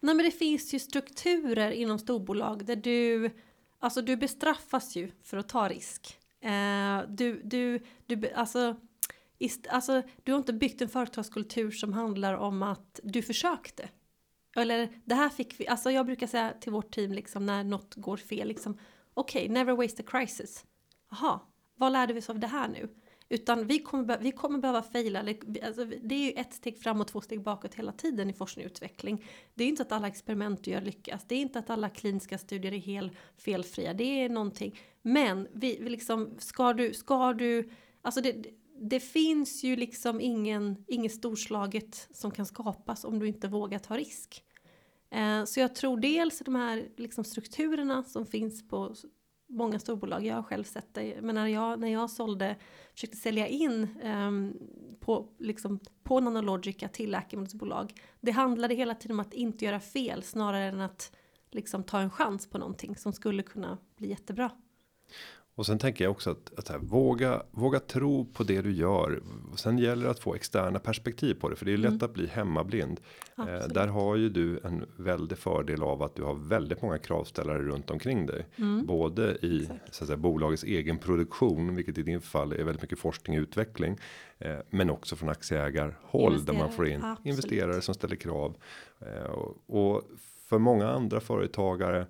[0.00, 3.30] Nej, men det finns ju strukturer inom storbolag där du
[3.78, 6.18] Alltså du bestraffas ju för att ta risk.
[6.40, 8.76] Eh, du, du, du, alltså,
[9.38, 13.88] ist, alltså, du har inte byggt en företagskultur som handlar om att du försökte.
[14.56, 17.94] Eller det här fick vi, alltså jag brukar säga till vårt team liksom när något
[17.94, 18.78] går fel liksom.
[19.14, 20.64] Okej, okay, never waste a crisis.
[21.10, 21.40] Jaha,
[21.78, 22.88] vad lärde vi oss av det här nu?
[23.30, 25.20] Utan vi kommer, vi kommer behöva fejla.
[25.62, 28.66] Alltså, det är ju ett steg fram och två steg bakåt hela tiden i forskning
[28.66, 29.24] och utveckling.
[29.54, 31.24] Det är inte att alla experiment du gör lyckas.
[31.28, 33.94] Det är inte att alla kliniska studier är helt felfria.
[33.94, 34.78] Det är någonting.
[35.02, 37.70] Men vi, vi liksom, ska du, ska du,
[38.02, 38.46] alltså det,
[38.80, 43.96] det finns ju liksom ingen, inget storslaget som kan skapas om du inte vågar ta
[43.96, 44.44] risk.
[45.10, 48.94] Eh, så jag tror dels de här liksom strukturerna som finns på
[49.48, 52.56] många storbolag, jag har själv sett det, men när jag, när jag sålde,
[52.94, 54.56] försökte sälja in um,
[55.00, 60.22] på, liksom, på Nanologica till läkemedelsbolag, det handlade hela tiden om att inte göra fel
[60.22, 61.16] snarare än att
[61.50, 64.50] liksom, ta en chans på någonting som skulle kunna bli jättebra.
[65.58, 69.22] Och sen tänker jag också att, att här, våga våga tro på det du gör.
[69.56, 71.92] Sen gäller det att få externa perspektiv på det för det är mm.
[71.92, 73.00] lätt att bli hemmablind.
[73.38, 77.62] Eh, där har ju du en väldig fördel av att du har väldigt många kravställare
[77.62, 78.86] runt omkring dig, mm.
[78.86, 82.98] både i så att säga, bolagets egen produktion, vilket i din fall är väldigt mycket
[82.98, 83.98] forskning och utveckling,
[84.38, 87.26] eh, men också från aktieägarhåll där man får in Absolut.
[87.26, 88.56] investerare som ställer krav
[89.00, 90.02] eh, och, och
[90.46, 92.06] för många andra företagare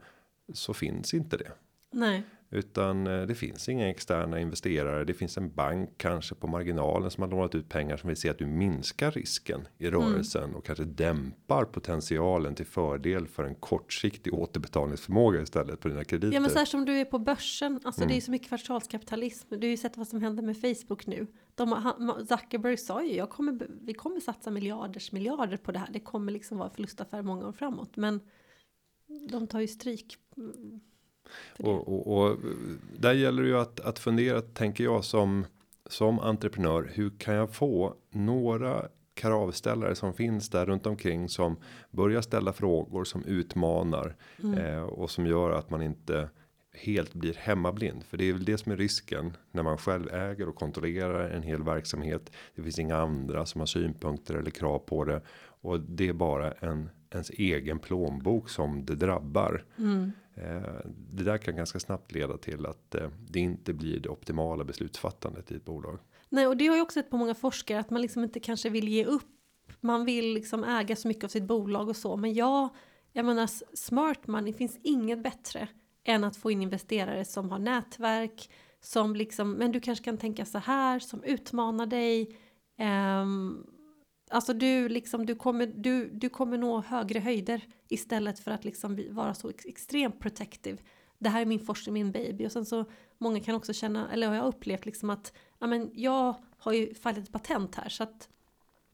[0.53, 1.53] så finns inte det.
[1.91, 2.23] Nej.
[2.51, 5.05] Utan eh, det finns inga externa investerare.
[5.05, 8.29] Det finns en bank kanske på marginalen som har lånat ut pengar som vill se
[8.29, 10.01] att du minskar risken i mm.
[10.01, 10.57] rörelsen mm.
[10.57, 16.35] och kanske dämpar potentialen till fördel för en kortsiktig återbetalningsförmåga istället på dina krediter.
[16.35, 17.81] Ja, men så här som du är på börsen.
[17.85, 18.09] Alltså mm.
[18.09, 18.21] det är mm.
[18.21, 19.49] så mycket kvartalskapitalism.
[19.51, 21.27] Du har ju sett vad som händer med Facebook nu.
[21.55, 25.89] De, han, Zuckerberg sa ju, jag kommer, vi kommer satsa miljarders miljarder på det här.
[25.93, 28.21] Det kommer liksom vara förlustaffär många år framåt, men
[29.31, 30.17] de tar ju stryk
[31.59, 32.37] och, och, och,
[32.99, 35.45] där gäller det ju att, att fundera, tänker jag som
[35.89, 36.91] som entreprenör.
[36.95, 41.57] Hur kan jag få några kravställare som finns där runt omkring som
[41.91, 44.59] börjar ställa frågor som utmanar mm.
[44.59, 46.29] eh, och som gör att man inte
[46.73, 50.49] helt blir hemmablind för det är väl det som är risken när man själv äger
[50.49, 52.33] och kontrollerar en hel verksamhet.
[52.55, 55.21] Det finns inga andra som har synpunkter eller krav på det
[55.61, 59.65] och det är bara en ens egen plånbok som det drabbar.
[59.79, 60.13] Mm.
[60.43, 64.65] Eh, det där kan ganska snabbt leda till att eh, det inte blir det optimala
[64.65, 65.99] beslutsfattandet i ett bolag.
[66.29, 68.71] Nej, och det har ju också sett på många forskare att man liksom inte kanske
[68.71, 69.27] vill ge upp.
[69.81, 72.69] Man vill liksom äga så mycket av sitt bolag och så, men jag,
[73.13, 75.69] jag menar smart money finns inget bättre
[76.05, 80.45] än att få in investerare som har nätverk, som liksom, men du kanske kan tänka
[80.45, 82.39] så här, som utmanar dig.
[83.23, 83.67] Um,
[84.31, 89.05] Alltså du, liksom, du, kommer, du, du kommer nå högre höjder istället för att liksom
[89.11, 90.79] vara så extremt protective.
[91.19, 92.47] det här är min forskning, min baby.
[92.47, 92.85] Och sen så
[93.19, 96.95] många kan också känna, eller jag har upplevt liksom att ja, men jag har ju
[96.95, 98.29] fallit ett patent här så att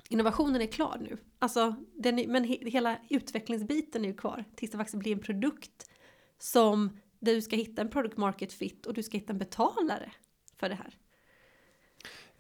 [0.09, 1.19] innovationen är klar nu.
[1.39, 5.21] Alltså, den är, men he, hela utvecklingsbiten är ju kvar tills det faktiskt blir en
[5.21, 5.91] produkt
[6.39, 10.13] som där du ska hitta en product market fit och du ska hitta en betalare
[10.57, 10.99] för det här.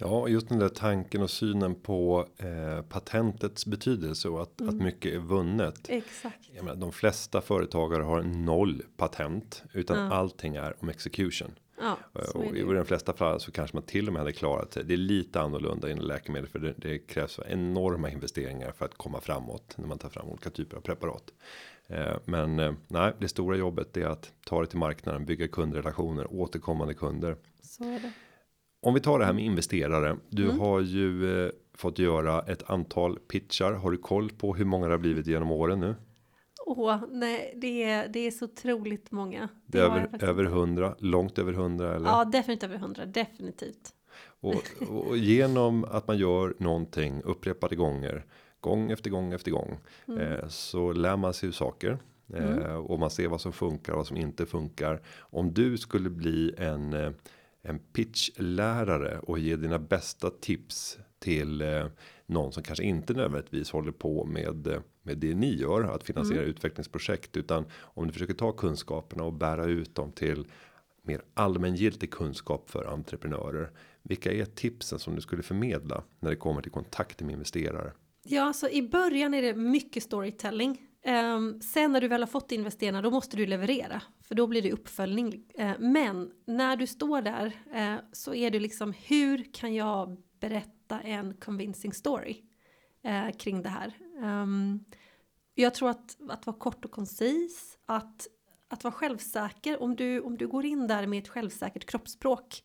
[0.06, 4.74] Ja, just den där tanken och synen på eh, patentets betydelse och att, mm.
[4.74, 5.80] att mycket är vunnet.
[5.88, 6.50] Exakt.
[6.54, 10.14] Jag menar, de flesta företagare har noll patent utan Ja.
[10.14, 11.50] allting är om execution.
[11.80, 11.98] Ja,
[12.32, 14.84] så och i de flesta fall så kanske man till och med hade klarat sig.
[14.84, 19.20] Det är lite annorlunda inom läkemedel för det, det krävs enorma investeringar för att komma
[19.20, 21.32] framåt när man tar fram olika typer av preparat.
[21.86, 26.26] Eh, men eh, nej, det stora jobbet är att ta det till marknaden, bygga kundrelationer,
[26.34, 27.36] återkommande kunder.
[27.62, 28.12] Så är det.
[28.84, 30.16] Om vi tar det här med investerare.
[30.30, 30.60] Du Mm.
[30.60, 33.72] har ju eh, fått göra ett antal pitchar.
[33.72, 35.94] Har du koll på hur många det har blivit genom åren nu?
[36.66, 39.48] Åh, nej, det är, det är så otroligt många.
[39.66, 40.44] Det jag över, över.
[40.44, 42.08] 100, långt över 100 eller?
[42.08, 43.92] Ja, definitivt över hundra, definitivt.
[44.40, 48.24] Och, och genom att man gör någonting upprepade gånger,
[48.60, 50.20] gång efter gång efter gång, Mm.
[50.20, 51.98] eh, så lär man sig ju saker.
[52.34, 52.80] Eh, Mm.
[52.80, 55.00] och man ser vad som funkar och vad som inte funkar.
[55.18, 57.10] Om du skulle bli en, eh,
[57.66, 61.86] en pitchlärare och ge dina bästa tips till eh,
[62.26, 66.38] någon som kanske inte nödvändigtvis håller på med eh, med det ni gör att finansiera
[66.38, 66.50] Mm.
[66.50, 70.46] utvecklingsprojekt utan om du försöker ta kunskaperna och bära ut dem till
[71.02, 73.70] mer allmängiltig kunskap för entreprenörer.
[74.02, 77.92] Vilka är tipsen som du skulle förmedla när det kommer till kontakter med investerare?
[78.22, 80.82] Ja, alltså i början är det mycket storytelling.
[81.06, 84.02] Um, sen när du väl har fått investerarna, då måste du leverera.
[84.20, 85.32] För då blir det uppföljning.
[85.60, 91.00] Uh, men när du står där uh, så är det liksom hur kan jag berätta
[91.00, 92.42] en convincing story
[93.06, 93.96] uh, kring det här.
[94.22, 94.84] Um,
[95.54, 98.26] jag tror att, att vara kort och koncis, att,
[98.68, 99.82] att vara självsäker.
[99.82, 102.62] Om du, om du går in där med ett självsäkert kroppsspråk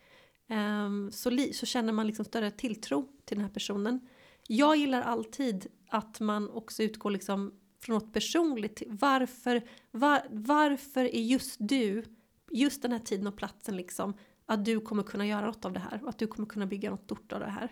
[0.49, 4.07] um, så, li, så känner man liksom större tilltro till den här personen.
[4.47, 8.83] Jag gillar alltid att man också utgår liksom från något personligt.
[8.87, 9.61] Varför,
[9.91, 12.03] var, varför är just du,
[12.51, 14.13] just den här tiden och platsen liksom,
[14.45, 16.89] att du kommer kunna göra något av det här och att du kommer kunna bygga
[16.89, 17.71] något stort av det här.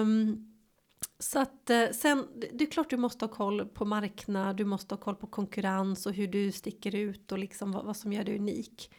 [0.00, 0.48] Um,
[1.18, 4.94] så att eh, sen, det- är klart du måste ha koll på marknad, du måste
[4.94, 8.24] ha koll på konkurrens och hur du sticker ut och liksom vad, vad som gör
[8.24, 8.94] dig unik.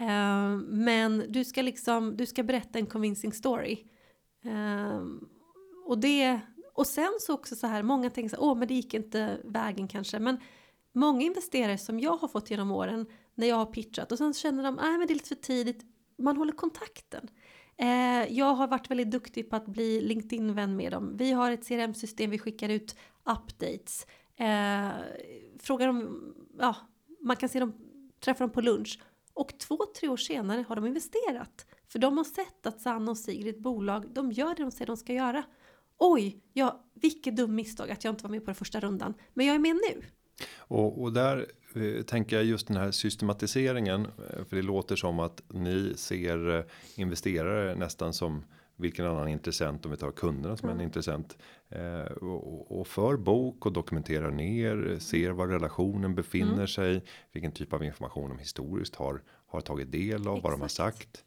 [0.00, 3.84] Uh, men du ska liksom, du ska berätta en convincing story.
[4.46, 5.06] Uh,
[5.86, 6.40] och det,
[6.78, 9.40] och sen så också så här, många tänker så här, åh men det gick inte
[9.44, 10.18] vägen kanske.
[10.18, 10.40] Men
[10.92, 14.62] många investerare som jag har fått genom åren när jag har pitchat och sen känner
[14.62, 15.84] de, nej men det är lite för tidigt.
[16.18, 17.28] Man håller kontakten.
[17.76, 21.16] Eh, jag har varit väldigt duktig på att bli LinkedIn-vän med dem.
[21.16, 24.06] Vi har ett CRM-system, vi skickar ut updates.
[24.36, 24.88] Eh,
[25.58, 26.76] frågar dem, ja,
[27.20, 27.72] man kan se dem,
[28.20, 29.00] träffa dem på lunch.
[29.34, 31.66] Och två, tre år senare har de investerat.
[31.88, 34.96] För de har sett att Sanna och Sigrid, bolag, de gör det de säger de
[34.96, 35.44] ska göra.
[35.98, 39.14] Oj, ja, vilket dum misstag att jag inte var med på den första rundan.
[39.34, 40.02] Men jag är med nu.
[40.58, 44.06] Och, och där eh, tänker jag just den här systematiseringen.
[44.06, 46.64] eh, För det låter som att ni ser eh,
[46.96, 48.44] investerare nästan som
[48.76, 50.84] vilken annan intressent om vi tar kunderna som en Mm.
[50.86, 51.38] intressent.
[51.68, 56.68] Eh, och, och för bok och dokumenterar ner, eh, ser var relationen befinner Mm.
[56.68, 57.04] sig.
[57.32, 60.98] Vilken typ av information de historiskt har, har tagit del av, vad de har Exakt.
[60.98, 61.24] sagt.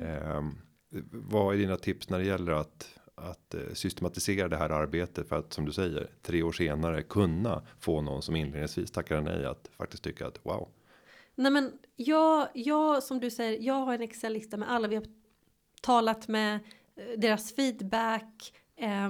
[0.00, 0.42] Eh,
[1.12, 5.36] vad är dina tips när det gäller att att eh, systematisera det här arbetet för
[5.36, 9.70] att som du säger tre år senare kunna få någon som inledningsvis tackar nej att
[9.76, 10.68] faktiskt tycka att wow.
[11.34, 15.04] Nej men jag, jag som du säger, jag har en Excel-lista med alla vi har
[15.82, 16.54] talat med,
[16.96, 19.08] eh, deras feedback eh,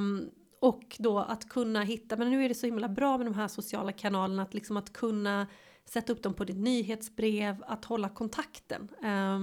[0.61, 3.49] och då att kunna hitta, men nu är det så himla bra med de här
[3.49, 5.47] sociala kanalerna att liksom att kunna
[5.85, 8.88] sätta upp dem på ditt nyhetsbrev, att hålla kontakten.
[9.03, 9.38] Eh,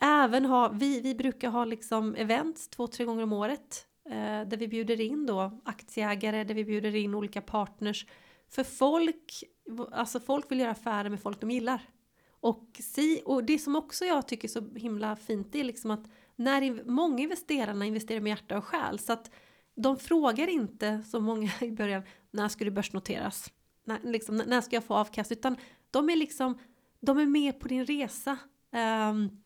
[0.00, 4.56] även ha, vi, vi brukar ha liksom events två, tre gånger om året eh, där
[4.56, 8.06] vi bjuder in då aktieägare, där vi bjuder in olika partners.
[8.50, 9.44] För folk,
[9.92, 11.82] alltså folk vill göra affärer med folk de gillar.
[12.40, 15.90] Och, si, och det som också jag tycker är så himla fint det är liksom
[15.90, 16.06] att
[16.36, 19.30] när in, många investerarna investerar med hjärta och själ så att
[19.74, 23.52] de frågar inte som många i början när ska du börsnoteras?
[23.84, 25.32] När, liksom, när ska jag få avkast?
[25.32, 25.56] Utan
[25.90, 26.58] de är liksom
[27.00, 28.38] de är med på din resa.
[29.10, 29.42] Um,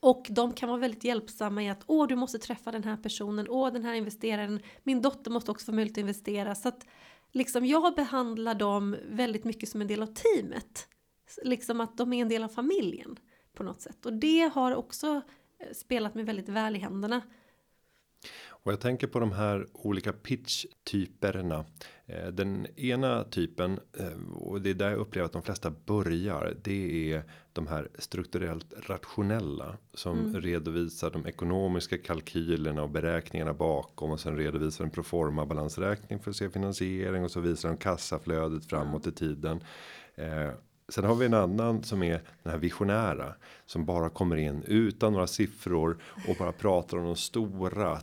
[0.00, 3.46] och de kan vara väldigt hjälpsamma i att åh du måste träffa den här personen,
[3.48, 6.54] åh den här investeraren, min dotter måste också få möjlighet att investera.
[6.54, 6.86] Så att
[7.32, 10.88] liksom jag behandlar dem väldigt mycket som en del av teamet.
[11.42, 13.18] Liksom att de är en del av familjen
[13.54, 14.06] på något sätt.
[14.06, 15.22] Och det har också
[15.58, 17.20] eh, spelat mig väldigt väl i händerna.
[18.48, 21.64] Och jag tänker på de här olika pitch typerna.
[22.12, 26.54] Eh, den ena typen eh, och det är där jag upplever att de flesta börjar.
[26.62, 27.22] Det är
[27.52, 30.40] de här strukturellt rationella som mm.
[30.40, 36.36] redovisar de ekonomiska kalkylerna och beräkningarna bakom och sen redovisar en proforma balansräkning för att
[36.36, 39.64] se finansiering och så visar de kassaflödet framåt i tiden.
[40.14, 40.50] Eh,
[40.88, 43.34] Sen har vi en annan som är den här visionära
[43.66, 45.98] som bara kommer in utan några siffror
[46.28, 47.98] och bara pratar om de stora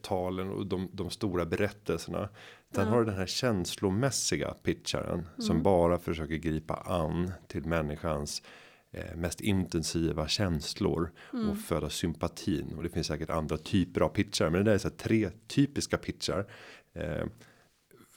[0.00, 2.28] talen och de, de stora berättelserna.
[2.74, 2.92] Sen mm.
[2.92, 5.26] har du den här känslomässiga pitcharen mm.
[5.38, 8.42] som bara försöker gripa an till människans
[8.90, 11.50] eh, mest intensiva känslor mm.
[11.50, 14.78] och föda sympatin och det finns säkert andra typer av pitchar, men det där är
[14.78, 16.46] så tre typiska pitchar.
[16.94, 17.26] Eh,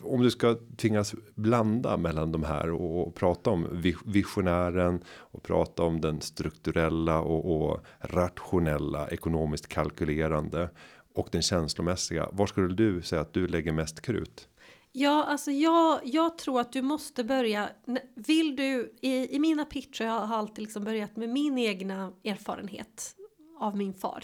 [0.03, 5.83] om du ska tvingas blanda mellan de här och, och prata om visionären och prata
[5.83, 10.69] om den strukturella och, och rationella ekonomiskt kalkylerande
[11.13, 12.29] och den känslomässiga.
[12.31, 14.47] Var skulle du säga att du lägger mest krut?
[14.91, 17.69] Ja, alltså jag, jag tror att du måste börja.
[18.15, 23.15] Vill du i, i mina pitcher jag har alltid liksom börjat med min egna erfarenhet
[23.59, 24.23] av min far.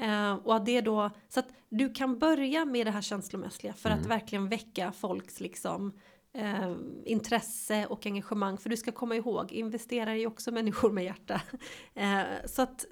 [0.00, 3.90] Eh, och att det då så att du kan börja med det här känslomässiga för
[3.90, 4.00] mm.
[4.00, 5.92] att verkligen väcka folks liksom
[6.32, 8.58] eh, intresse och engagemang.
[8.58, 11.40] För du ska komma ihåg, investerar ju också människor med hjärta.
[11.94, 12.84] Eh, så att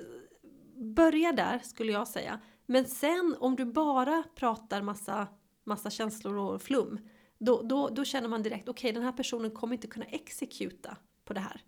[0.77, 2.41] börja där skulle jag säga.
[2.67, 5.29] Men sen om du bara pratar massa,
[5.65, 6.99] massa känslor och flum.
[7.39, 10.97] Då, då, då känner man direkt, okej okay, den här personen kommer inte kunna exekuta
[11.25, 11.61] på det här.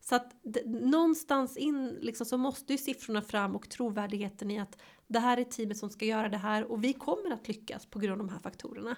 [0.00, 5.18] Så att någonstans in liksom, så måste ju siffrorna fram och trovärdigheten i att det
[5.18, 8.12] här är teamet som ska göra det här och vi kommer att lyckas på grund
[8.12, 8.96] av de här faktorerna.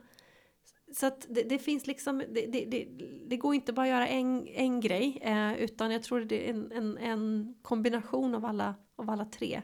[0.93, 2.89] Så att det, det finns liksom, det, det,
[3.27, 6.55] det, går inte bara att göra en, en grej eh, utan jag tror det är
[6.55, 9.63] en, en, en kombination av alla, av alla tre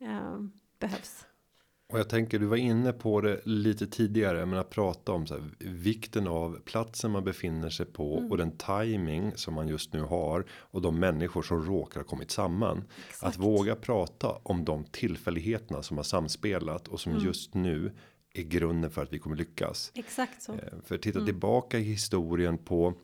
[0.00, 0.38] eh,
[0.78, 1.26] behövs.
[1.88, 5.34] Och jag tänker du var inne på det lite tidigare men att prata om så
[5.34, 8.30] här, vikten av platsen man befinner sig på mm.
[8.30, 12.30] och den timing som man just nu har och de människor som råkar ha kommit
[12.30, 12.84] samman.
[13.08, 13.22] Exakt.
[13.22, 17.24] Att våga prata om de tillfälligheterna som har samspelat och som mm.
[17.24, 17.92] just nu
[18.34, 19.92] är grunden för att vi kommer lyckas.
[19.94, 20.52] Exakt så.
[20.52, 21.26] Eh, för titta mm.
[21.26, 22.94] tillbaka i historien på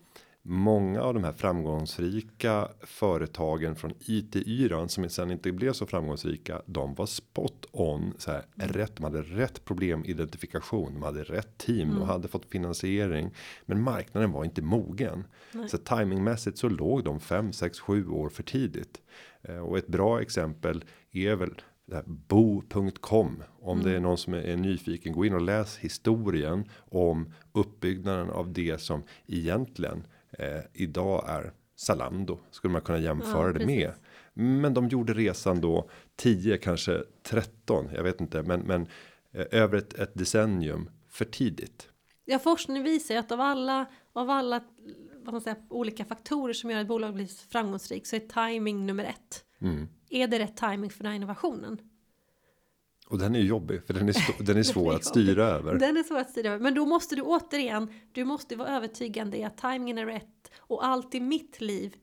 [0.42, 6.62] många av de här framgångsrika företagen från it yran som sen inte blev så framgångsrika.
[6.66, 8.72] De var spot on så här mm.
[8.72, 8.96] rätt.
[8.96, 10.94] De hade rätt problemidentifikation.
[10.94, 11.88] De hade rätt team.
[11.88, 12.00] Mm.
[12.00, 13.31] De hade fått finansiering,
[13.66, 15.24] men marknaden var inte mogen.
[15.52, 15.68] Nej.
[15.68, 19.02] Så timingmässigt så låg de 5, 6, 7 år för tidigt.
[19.42, 21.55] Eh, och ett bra exempel är väl
[22.07, 23.90] bo.com om mm.
[23.90, 28.81] det är någon som är, nyfiken gå in och läs historien om uppbyggnaden av det
[28.81, 30.07] som egentligen
[30.38, 33.92] eh, idag är Zalando skulle man kunna jämföra ja, det med.
[34.35, 37.88] Men de gjorde resan då 10 kanske 13.
[37.95, 38.87] Jag vet inte, men men
[39.33, 41.88] eh, över ett, ett decennium för tidigt.
[42.25, 44.61] Ja, forskning visar att av alla av alla
[45.25, 49.05] vad man säger, olika faktorer som gör att bolag blir framgångsrikt så är timing nummer
[49.05, 49.45] ett.
[49.61, 49.88] Mm.
[50.11, 51.79] Är det rätt timing för den här innovationen?
[53.12, 55.75] Och den är jobbig för den är, den är svår den är att styra över.
[55.75, 56.59] Den är svår att styra över.
[56.62, 60.51] Men då måste du återigen, du måste vara övertygande i att timingen är rätt.
[60.59, 61.94] Och allt i mitt liv,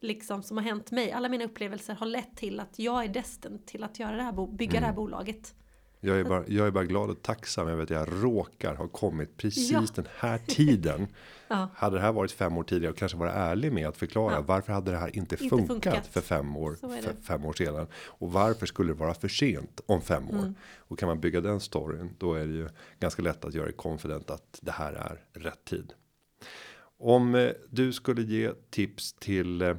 [0.00, 3.66] liksom som har hänt mig, alla mina upplevelser har lett till att jag är destined
[3.66, 4.80] till att göra det här, bygga mm.
[4.80, 4.96] det här mm.
[4.96, 5.54] bolaget.
[6.00, 9.36] Jag är, bara, jag är bara glad och tacksam över att jag råkar ha kommit
[9.36, 9.86] precis ja.
[9.94, 11.06] den här tiden.
[11.48, 11.68] ja.
[11.74, 14.40] Hade det här varit fem år tidigare och kanske vara ärlig med att förklara ja.
[14.40, 16.76] varför hade det här inte, inte funkat, funkat, för fem år,
[17.22, 17.86] fem år sedan.
[17.94, 20.38] Och varför skulle det vara för sent om fem år?
[20.38, 20.54] Mm.
[20.78, 22.68] Och kan man bygga den storyn då är det ju
[23.00, 25.92] ganska lätt att göra det confident att det här är rätt tid.
[26.98, 29.76] Om eh, du skulle ge tips till eh,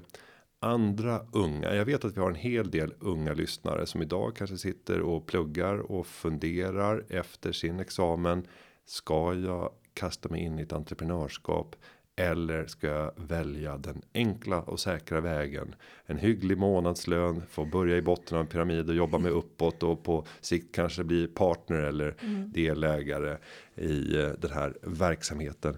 [0.60, 1.76] andra unga.
[1.76, 5.26] Jag vet att vi har en hel del unga lyssnare som idag kanske sitter och
[5.26, 8.48] pluggar och funderar efter sin examen.
[8.86, 11.76] Ska jag kasta mig in i ett entreprenörskap
[12.16, 15.76] eller ska jag välja den enkla och säkra vägen?
[16.06, 20.04] En hygglig månadslön, få börja i botten av en pyramid och jobba med uppåt och
[20.04, 22.52] på sikt kanske bli partner eller mm.
[22.52, 23.38] delägare
[23.76, 25.78] i eh, den här verksamheten.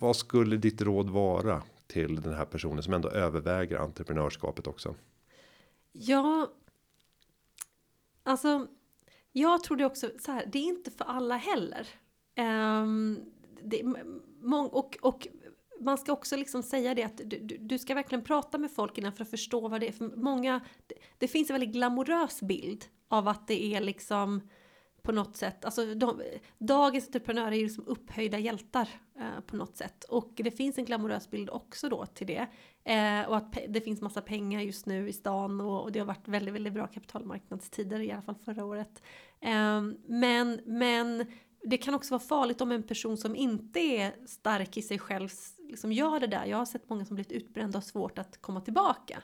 [0.00, 1.62] Vad skulle ditt råd vara
[1.92, 4.94] till den här personen som ändå överväger entreprenörskapet också?
[5.92, 6.52] Ja.
[8.22, 8.66] Alltså.
[9.32, 10.46] Jag tror det också så här.
[10.52, 11.88] Det är inte för alla heller.
[12.38, 13.20] Um,
[13.62, 13.82] det,
[14.40, 15.28] mång, och, och
[15.80, 19.12] man ska också liksom säga det att du, du, ska verkligen prata med folk innan
[19.12, 19.92] för att förstå vad det är.
[19.92, 24.48] För många, det, det finns en väldigt glamorös bild av att det är liksom
[25.02, 25.64] på något sätt.
[25.64, 26.22] Alltså de,
[26.58, 28.88] dagens entreprenörer är ju som upphöjda hjältar
[29.18, 30.04] eh, på något sätt.
[30.04, 32.46] Och det finns en glamorös bild också då till det.
[32.84, 36.06] Eh, och att det finns massa pengar just nu i stan och, och, det har
[36.06, 39.02] varit väldigt, väldigt bra kapitalmarknadstider i alla fall förra året.
[39.40, 41.26] Eh, men, men
[41.62, 45.28] det kan också vara farligt om en person som inte är stark i sig själv
[45.68, 46.46] liksom gör det där.
[46.46, 49.22] Jag har sett många som blivit utbrända och svårt att komma tillbaka.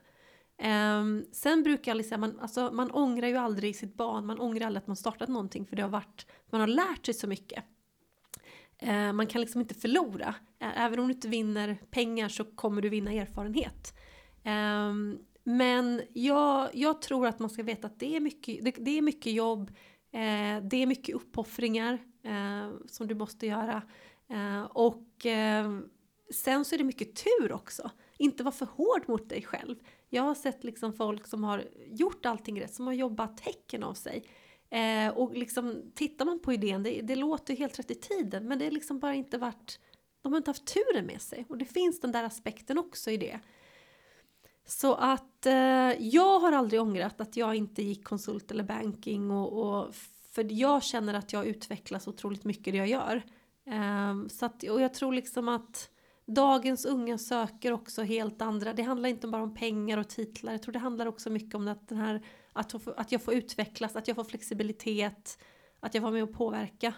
[0.62, 4.66] Um, sen brukar jag säga, man, alltså, man ångrar ju aldrig sitt barn, man ångrar
[4.66, 7.64] aldrig att man startat någonting för det har varit, man har lärt sig så mycket.
[8.82, 10.34] Uh, man kan liksom inte förlora.
[10.62, 13.94] Uh, även om du inte vinner pengar så kommer du vinna erfarenhet.
[14.44, 18.98] Um, men jag, jag tror att man ska veta att det är mycket, det, det
[18.98, 21.98] är mycket jobb, uh, det är mycket uppoffringar
[22.86, 23.82] som du måste göra.
[24.68, 25.26] och
[26.30, 27.90] sen så är det mycket tur också.
[28.18, 29.76] Inte vara för hård mot dig själv.
[30.08, 33.94] Jag har sett liksom folk som har gjort allting rätt, som har jobbat häcken av
[33.94, 34.24] sig.
[34.70, 38.58] Eh, och liksom tittar man på idén, det, det låter helt rätt i tiden, men
[38.58, 39.80] det är liksom bara inte varit,
[40.22, 41.46] de har inte haft turen med sig.
[41.48, 43.40] Och det finns den där aspekten också i det.
[44.64, 49.52] Så att eh, jag har aldrig ångrat att jag inte gick konsult eller banking och,
[49.52, 49.94] och
[50.30, 53.22] för jag känner att jag utvecklas otroligt mycket i det jag gör.
[53.66, 55.90] Eh, så att, och jag tror liksom att
[56.28, 60.62] dagens unga söker också helt andra, det handlar inte bara om pengar och titlar, jag
[60.62, 62.22] tror det handlar också mycket om att, den här,
[62.52, 65.38] att, att jag får utvecklas, att jag får flexibilitet,
[65.80, 66.94] att jag får med och påverka.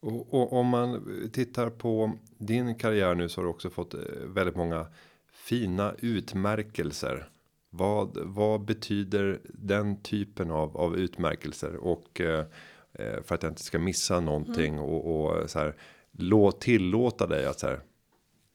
[0.00, 4.00] Och, och, om man tittar på din karriär nu så har du också fått eh,
[4.26, 4.86] väldigt många
[5.32, 7.28] fina utmärkelser.
[7.70, 12.44] Vad, vad betyder den typen av, av utmärkelser och eh,
[12.92, 14.84] eh för att jag inte ska missa någonting mm.
[14.84, 15.76] och, och så här
[16.20, 17.80] låt tillåta dig att så här.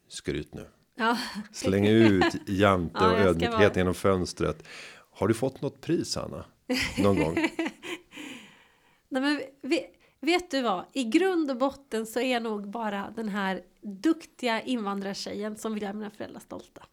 [0.07, 0.67] Skryt nu.
[0.95, 1.17] Ja.
[1.51, 3.73] Släng ut jante ja, och ödmjukhet vara...
[3.75, 4.67] genom fönstret.
[5.11, 6.45] Har du fått något pris Anna?
[6.97, 7.35] Någon gång?
[9.09, 9.41] Nej, men
[10.19, 10.85] vet du vad?
[10.93, 15.83] I grund och botten så är jag nog bara den här duktiga invandrartjejen som vill
[15.83, 16.83] göra mina föräldrar stolta.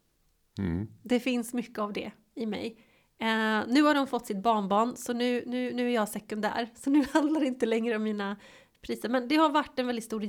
[0.59, 0.89] Mm.
[1.03, 2.77] Det finns mycket av det i mig.
[3.23, 6.69] Uh, nu har de fått sitt barnbarn så nu, nu, nu är jag sekundär.
[6.75, 8.37] Så nu handlar det inte längre om mina
[8.83, 9.09] priser.
[9.09, 10.29] Men det har varit en väldigt stor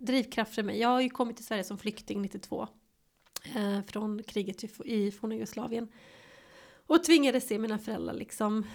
[0.00, 0.78] drivkraft för mig.
[0.78, 2.68] Jag har ju kommit till Sverige som flykting 92.
[3.54, 5.88] Eh, från kriget i forna Jugoslavien.
[6.86, 8.66] Och tvingades se mina föräldrar liksom.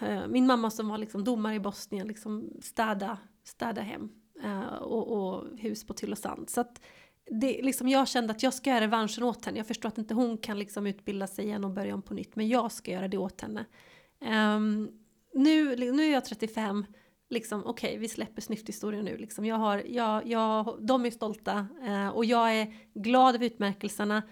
[0.00, 4.08] Eh, min mamma som var liksom domare i Bosnien liksom städa, städa hem.
[4.42, 6.50] Eh, och, och, hus på Tylösand.
[6.50, 6.80] Så att
[7.30, 9.58] det, liksom, jag kände att jag ska göra revanschen åt henne.
[9.58, 12.36] Jag förstår att inte hon kan liksom utbilda sig igen och börja om på nytt.
[12.36, 13.64] Men jag ska göra det åt henne.
[14.56, 14.90] Um,
[15.34, 16.86] nu, nu är jag 35
[17.34, 19.16] liksom okej, okay, vi släpper snyfthistorien nu.
[19.16, 19.44] Liksom.
[19.44, 24.22] Jag har, jag, jag, de är stolta eh, och jag är glad över utmärkelserna.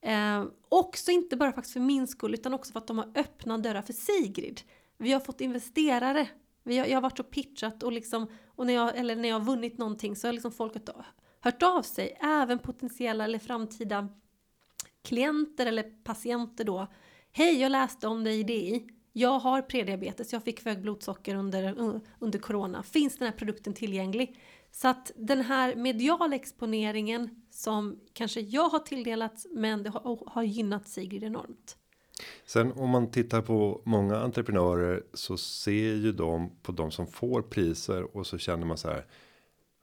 [0.00, 3.62] Eh, också inte bara faktiskt för min skull utan också för att de har öppnat
[3.62, 4.60] dörrar för Sigrid.
[4.98, 6.28] Vi har fått investerare.
[6.64, 9.38] Vi har, jag har varit och pitchat och, liksom, och när, jag, eller när jag
[9.38, 10.72] har vunnit någonting så har liksom folk
[11.40, 12.18] hört av sig.
[12.20, 14.08] Även potentiella eller framtida
[15.04, 16.86] klienter eller patienter då.
[17.32, 21.34] Hej, jag läste om dig i DI jag har prediabetes, jag fick för högt blodsocker
[21.34, 21.74] under,
[22.18, 22.82] under corona.
[22.82, 24.40] Finns den här produkten tillgänglig?
[24.70, 30.42] Så att den här mediala exponeringen som kanske jag har tilldelats men det har, har
[30.42, 31.76] gynnat Sigrid enormt.
[32.46, 37.42] Sen om man tittar på många entreprenörer så ser ju de på de som får
[37.42, 39.06] priser och så känner man så här.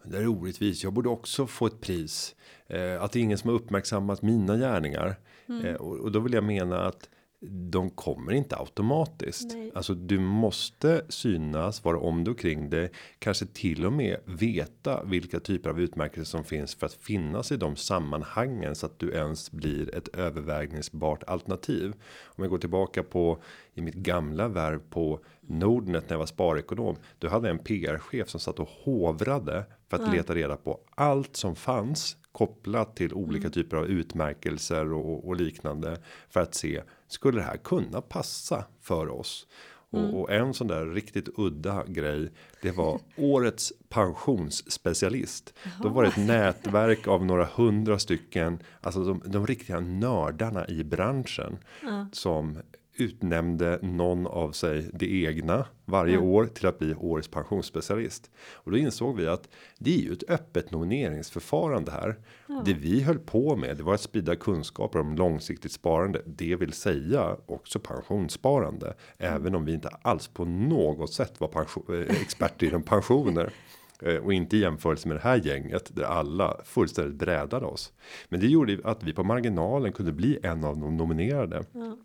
[0.03, 0.83] Det är orättvist.
[0.83, 2.35] Jag borde också få ett pris.
[2.67, 5.15] Eh, att det är ingen som har uppmärksammat mina gärningar.
[5.49, 5.65] Mm.
[5.65, 7.09] Eh, och, och, då vill jag mena att
[7.41, 9.53] de kommer inte automatiskt.
[9.53, 9.71] Nej.
[9.75, 12.89] Alltså du måste synas, vara om du kring det.
[13.19, 17.57] Kanske till och med veta vilka typer av utmärkelser som finns för att finnas i
[17.57, 21.93] de sammanhangen så att du ens blir ett övervägningsbart alternativ.
[22.23, 23.41] Om jag går tillbaka på
[23.73, 26.95] i mitt gamla värv på Nordnet när jag var sparekonom.
[27.19, 30.11] Du hade en PR-chef som satt och hovrade för att ja.
[30.11, 33.51] leta reda på allt som fanns kopplat till olika mm.
[33.51, 35.97] typer av utmärkelser och, och, liknande
[36.29, 39.47] för att se skulle det här kunna passa för oss?
[39.93, 40.05] Mm.
[40.05, 42.31] Och, och, en sån där riktigt udda grej.
[42.61, 45.53] Det var årets pensionsspecialist.
[45.81, 48.59] Då var det ett nätverk av några hundra stycken.
[48.81, 51.57] Alltså de, de riktiga nördarna i branschen.
[51.83, 52.07] Ja.
[52.11, 52.57] Som
[52.97, 56.27] utnämnde någon av sig det egna varje mm.
[56.27, 58.31] år till att bli årets pensionsspecialist.
[58.53, 62.15] Och då insåg vi att det är ju ett öppet nomineringsförfarande här.
[62.49, 62.63] Mm.
[62.63, 66.21] Det vi höll på med, det var att sprida kunskaper om långsiktigt sparande.
[66.25, 68.85] Det vill säga också pensionssparande.
[69.17, 69.35] Mm.
[69.35, 73.53] Även om vi inte alls på något sätt var pension, eh, experter inom pensioner.
[74.01, 77.93] Eh, och inte i jämförelse med det här gänget där alla fullständigt brädade oss.
[78.29, 81.65] Men det gjorde att vi på marginalen kunde bli en av de nominerade.
[81.75, 81.97] Mm.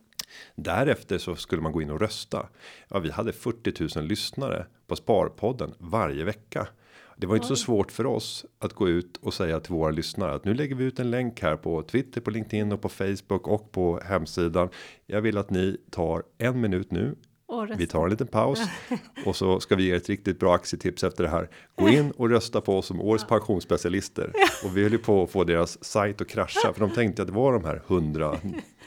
[0.55, 2.49] Därefter så skulle man gå in och rösta.
[2.89, 6.68] Ja, vi hade 40 000 lyssnare på Sparpodden varje vecka.
[7.16, 10.35] Det var inte så svårt för oss att gå ut och säga till våra lyssnare
[10.35, 13.49] att nu lägger vi ut en länk här på Twitter, på LinkedIn och på Facebook
[13.49, 14.68] och på hemsidan.
[15.07, 17.16] Jag vill att ni tar en minut nu.
[17.76, 18.61] Vi tar en liten paus
[19.26, 21.49] och så ska vi ge ett riktigt bra aktietips efter det här.
[21.74, 24.33] Gå in och rösta på oss som årets pensionsspecialister
[24.64, 27.28] och vi höll ju på att få deras sajt att krascha för de tänkte att
[27.28, 28.37] det var de här 100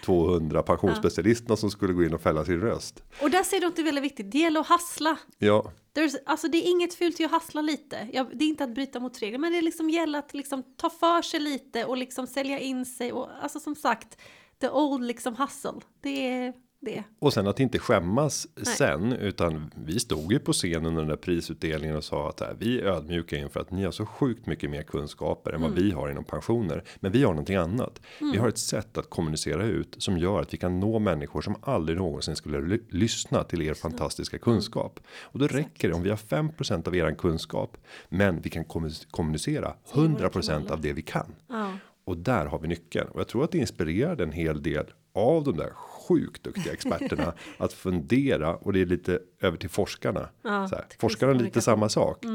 [0.03, 3.03] 200 pensionsspecialisterna som skulle gå in och fälla sin röst.
[3.21, 4.31] Och där ser du inte väldigt viktigt.
[4.31, 5.17] Det gäller att hassla.
[5.37, 8.07] Ja, There's, alltså det är inget fult i att hassla lite.
[8.13, 10.89] Ja, det är inte att bryta mot regler, men det liksom gäller att liksom ta
[10.89, 13.11] för sig lite och liksom sälja in sig.
[13.11, 14.17] Och, alltså som sagt,
[14.61, 15.81] the old liksom hustle.
[16.01, 16.53] Det är
[16.85, 17.03] det.
[17.19, 21.15] och sen att inte skämmas sen utan vi stod ju på scenen under den där
[21.15, 24.69] prisutdelningen och sa att här, vi är ödmjuka inför att ni har så sjukt mycket
[24.69, 26.83] mer kunskaper än vad vi har inom pensioner.
[26.99, 28.01] Men vi har någonting annat.
[28.19, 31.55] Vi har ett sätt att kommunicera ut som gör att vi kan nå människor som
[31.61, 34.99] aldrig någonsin skulle ly- lyssna till er fantastiska kunskap.
[35.21, 37.77] Och då räcker det om vi har 5% av eran kunskap,
[38.09, 41.35] men vi kan kommu- kommunicera 100% av det vi kan.
[41.47, 41.71] Ja.
[42.05, 45.43] Och där har vi nyckeln och jag tror att det inspirerade en hel del av
[45.43, 45.69] de där
[46.07, 50.29] sjukt duktiga experterna att fundera och det är lite över till forskarna.
[50.41, 52.25] Ja, så här, forskarna lite samma sak.
[52.25, 52.31] Eh,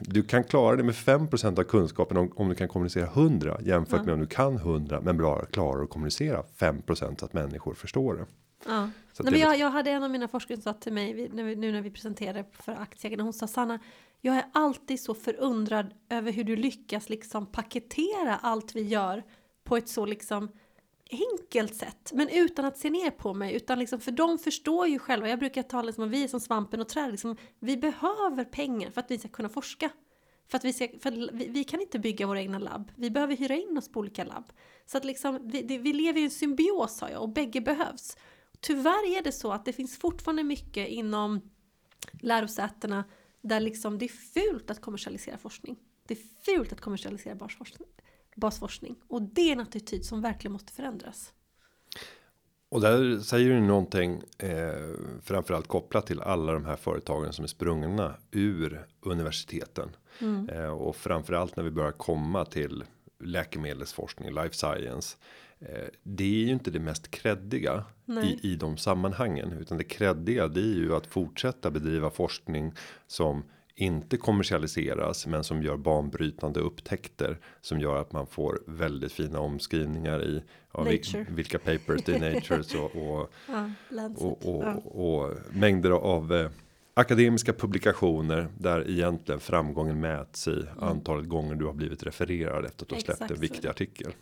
[0.00, 4.04] Du kan klara det med 5% av kunskapen om, om du kan kommunicera 100 jämfört
[4.04, 8.14] med om du kan 100 men bara klarar att kommunicera 5% så att människor förstår
[8.14, 8.26] det.
[8.66, 8.90] Ja.
[9.20, 11.56] Nej, men jag, jag hade en av mina forskare som sa till mig när vi,
[11.56, 13.22] nu när vi presenterade för aktieägarna.
[13.22, 13.78] Hon sa Sanna,
[14.20, 19.22] jag är alltid så förundrad över hur du lyckas liksom paketera allt vi gör
[19.64, 20.48] på ett så liksom
[21.12, 24.98] enkelt sätt, men utan att se ner på mig, utan liksom, för de förstår ju
[24.98, 25.28] själva.
[25.28, 28.90] Jag brukar tala liksom om vi är som svampen och träd, liksom, vi behöver pengar
[28.90, 29.90] för att vi ska kunna forska.
[30.48, 32.92] För att vi, ska, för vi, vi kan inte bygga våra egna labb.
[32.96, 34.52] Vi behöver hyra in oss på olika labb.
[34.86, 38.16] Så att liksom, vi, det, vi lever i en symbios sa jag och bägge behövs.
[38.60, 41.40] Tyvärr är det så att det finns fortfarande mycket inom
[42.20, 43.04] lärosätena
[43.40, 45.78] där liksom det är fult att kommersialisera forskning.
[46.06, 47.88] Det är fult att kommersialisera basforskning
[48.34, 48.96] basforskning.
[49.08, 51.32] Och det är en attityd som verkligen måste förändras.
[52.68, 57.48] Och där säger du någonting eh, framförallt kopplat till alla de här företagen som är
[57.48, 59.88] sprungna ur universiteten.
[60.52, 62.84] Eh, och framförallt när vi börjar komma till
[63.24, 65.16] läkemedelsforskning, life science.
[65.58, 67.84] Eh, det är ju inte det mest kreddiga
[68.22, 69.52] i, i de sammanhangen.
[69.52, 72.72] Utan det kreddiga det är ju att fortsätta bedriva forskning
[73.06, 73.44] som
[73.74, 80.22] inte kommersialiseras men som gör banbrytande upptäckter som gör att man får väldigt fina omskrivningar
[80.24, 80.42] i
[80.72, 83.70] ja, vil- vilka papers det är Nature och, och, Ja,
[84.16, 84.74] och, och, ja.
[84.74, 86.50] och mängder av eh,
[86.94, 92.88] akademiska publikationer där egentligen framgången mäts i antalet gånger du har blivit refererad efter att
[92.88, 93.34] du har släppt Mm.
[93.34, 94.12] En viktig artikel.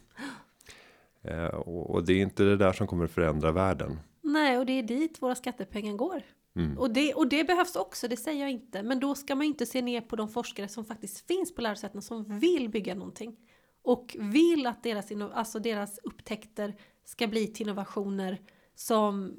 [1.22, 4.00] Eh, och, och det är inte det där som kommer att förändra världen.
[4.22, 6.22] Nej, och det är dit våra skattepengar går.
[6.56, 6.78] Mm.
[6.78, 8.82] Och, det, och det behövs också, det säger jag inte.
[8.82, 12.02] Men då ska man inte se ner på de forskare som faktiskt finns på lärosätena
[12.02, 13.36] som vill bygga någonting.
[13.82, 18.40] Och vill att deras, alltså deras upptäckter ska bli till innovationer
[18.74, 19.36] som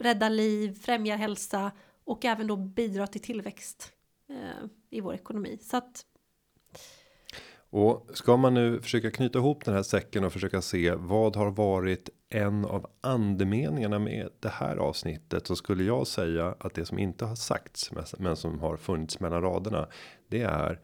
[0.00, 1.72] räddar liv, främjar hälsa
[2.04, 3.92] och även då bidrar till tillväxt
[4.28, 5.58] eh, i vår ekonomi.
[5.62, 6.06] Så att,
[7.70, 11.50] och ska man nu försöka knyta ihop den här säcken och försöka se vad har
[11.50, 16.98] varit en av andemeningarna med det här avsnittet så skulle jag säga att det som
[16.98, 19.88] inte har sagts men- som har funnits mellan raderna.
[20.28, 20.80] Det är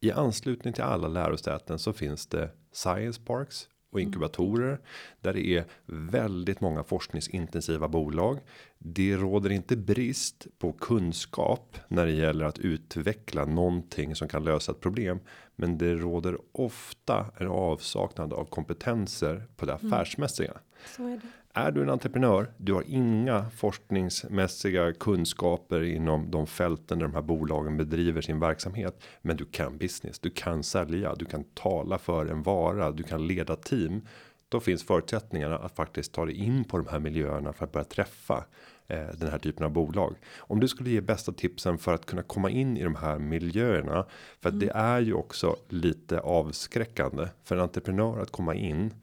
[0.00, 4.80] i anslutning till alla lärosäten så finns det science parks och inkubatorer
[5.20, 8.38] där det är väldigt många forskningsintensiva bolag.
[8.78, 14.72] Det råder inte brist på kunskap när det gäller att utveckla någonting som kan lösa
[14.72, 15.20] ett problem,
[15.56, 20.52] men det råder ofta en avsaknad av kompetenser på det affärsmässiga.
[20.96, 21.39] så är det.
[21.54, 27.22] Är du en entreprenör, du har inga forskningsmässiga kunskaper inom de fälten där de här
[27.22, 29.02] bolagen bedriver sin verksamhet.
[29.22, 33.26] Men du kan business, du kan sälja, du kan tala för en vara, du kan
[33.26, 34.06] leda team.
[34.48, 37.84] Då finns förutsättningarna att faktiskt ta dig in på de här miljöerna för att börja
[37.84, 38.44] träffa
[38.88, 40.16] eh, den här typen av bolag.
[40.38, 44.06] Om du skulle ge bästa tipsen för att kunna komma in i de här miljöerna.
[44.40, 48.94] För att det är ju också lite avskräckande för en entreprenör att komma in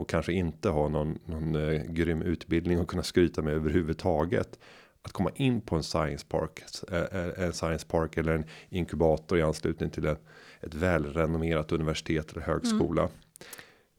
[0.00, 4.58] och kanske inte ha någon, någon eh, grym utbildning och kunna skryta med överhuvudtaget.
[5.02, 9.38] Att komma in på en science park, eh, eh, en science park eller en inkubator
[9.38, 10.16] i anslutning till en,
[10.60, 13.08] ett välrenommerat universitet eller högskola.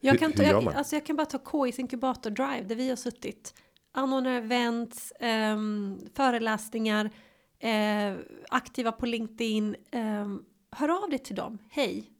[0.00, 2.88] Jag Hur- kan, ta, jag, alltså jag kan bara ta KIs inkubator drive där vi
[2.88, 3.54] har suttit.
[3.92, 7.10] Anordnar events, ehm, föreläsningar,
[7.58, 8.14] eh,
[8.48, 9.76] aktiva på LinkedIn.
[9.90, 11.58] ehm, hör av dig till dem.
[11.70, 12.10] Hej,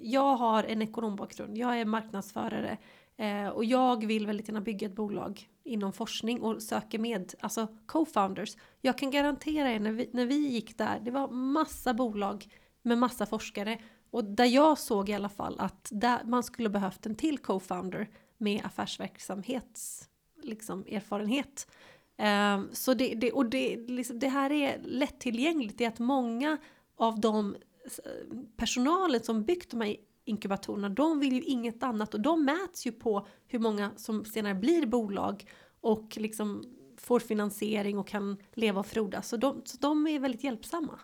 [0.00, 2.78] jag har en ekonombakgrund, jag är marknadsförare
[3.16, 7.66] eh, och jag vill väldigt gärna bygga ett bolag inom forskning och söker med, alltså
[7.86, 8.56] co-founders.
[8.80, 12.46] Jag kan garantera er när vi, när vi gick där, det var massa bolag
[12.82, 13.78] med massa forskare
[14.10, 18.06] och där jag såg i alla fall att där man skulle behövt en till co-founder
[18.38, 20.08] med affärsverksamhets
[20.42, 21.68] liksom, erfarenhet.
[22.16, 25.78] Eh, så det, det och det, liksom, det här är lättillgängligt.
[25.78, 26.58] Det är att många
[26.96, 27.56] av de
[28.56, 32.92] personalen som byggt de här inkubatorerna, de vill ju inget annat och de mäts ju
[32.92, 35.44] på hur många som senare blir bolag
[35.80, 36.64] och liksom
[36.96, 39.28] får finansiering och kan leva och frodas.
[39.28, 40.98] Så de, så de är väldigt hjälpsamma.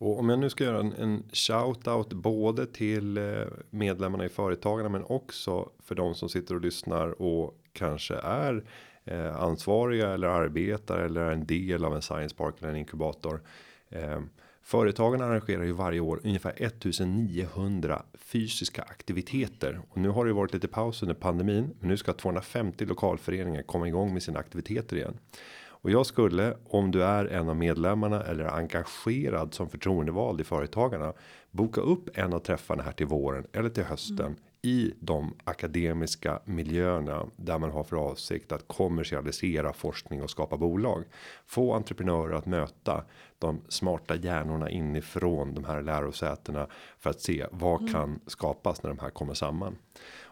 [0.00, 4.88] Och om jag nu ska göra en, en shout-out både till eh, medlemmarna i Företagarna
[4.88, 8.64] men också för de som sitter och lyssnar och kanske är
[9.04, 13.42] eh, ansvariga eller arbetar eller är en del av en science park eller en inkubator.
[13.88, 14.20] Eh,
[14.68, 20.68] Företagen arrangerar ju varje år ungefär 1900 fysiska aktiviteter och nu har det varit lite
[20.68, 25.18] paus under pandemin, men nu ska 250 lokalföreningar komma igång med sina aktiviteter igen.
[25.66, 31.12] Och jag skulle om du är en av medlemmarna eller engagerad som förtroendevald i företagarna
[31.50, 36.40] boka upp en av träffarna här till våren eller till hösten mm i de akademiska
[36.44, 41.04] miljöerna där man har för avsikt att kommersialisera forskning och skapa bolag.
[41.46, 43.04] Få entreprenörer att möta
[43.38, 46.66] de smarta hjärnorna inifrån de här lärosätena
[46.98, 47.92] för att se vad mm.
[47.92, 49.76] kan skapas när de här kommer samman.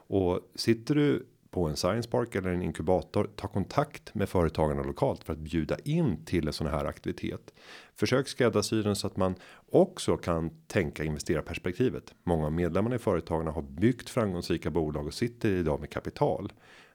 [0.09, 1.27] Och sitter du
[1.57, 5.77] på en science park eller en inkubator ta kontakt med företagarna lokalt för att bjuda
[5.85, 7.55] in till en sån här aktivitet.
[7.95, 9.35] Försök skräddarsy den så att man
[9.71, 12.15] också kan tänka investera perspektivet.
[12.25, 16.53] Många av medlemmarna i företagarna har byggt framgångsrika bolag och sitter idag med kapital.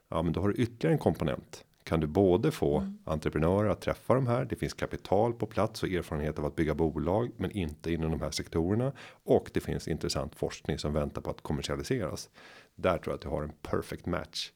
[0.08, 1.64] Ja, men då har du ytterligare en komponent.
[1.84, 2.98] Kan du både få mm.
[3.04, 4.44] entreprenörer att träffa de här.
[4.44, 8.20] Det finns kapital på plats och erfarenhet av att bygga bolag, men inte inom de
[8.20, 8.92] här sektorerna
[9.24, 12.30] och det finns intressant forskning som väntar på att kommersialiseras.
[12.74, 14.50] Där tror jag att du har en perfect match.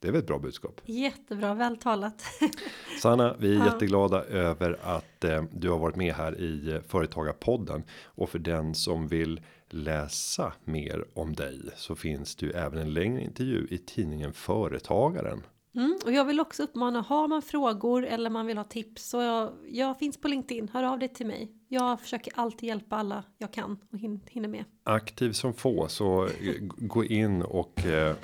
[0.00, 0.80] Det är väl ett bra budskap.
[0.84, 2.22] Jättebra, väl talat.
[3.02, 3.64] Sanna, vi är ja.
[3.64, 7.82] jätteglada över att eh, du har varit med här i eh, Företagarpodden.
[8.04, 12.92] Och för den som vill läsa mer om dig så finns det ju även en
[12.94, 15.42] längre intervju i tidningen Företagaren.
[15.78, 19.22] Mm, och jag vill också uppmana, har man frågor eller man vill ha tips så
[19.22, 21.52] jag, jag finns på LinkedIn, hör av dig till mig.
[21.68, 23.98] Jag försöker alltid hjälpa alla jag kan och
[24.28, 24.64] hinner med.
[24.84, 26.30] Aktiv som få så eh,
[26.76, 28.16] gå in och eh,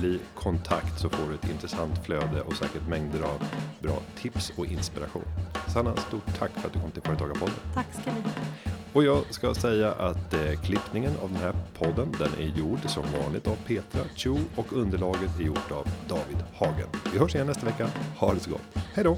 [0.00, 3.44] bli kontakt så får du ett intressant flöde och säkert mängder av
[3.80, 5.24] bra tips och inspiration.
[5.72, 7.54] Sanna, stort tack för att du kom till Företagarpodden.
[7.74, 8.73] Tack ska ni ha.
[8.94, 13.04] Och jag ska säga att eh, klippningen av den här podden den är gjord som
[13.22, 16.88] vanligt av Petra Chu och underlaget är gjort av David Hagen.
[17.12, 17.88] Vi hörs igen nästa vecka.
[18.18, 18.62] Ha det så gott.
[18.94, 19.16] Hej då!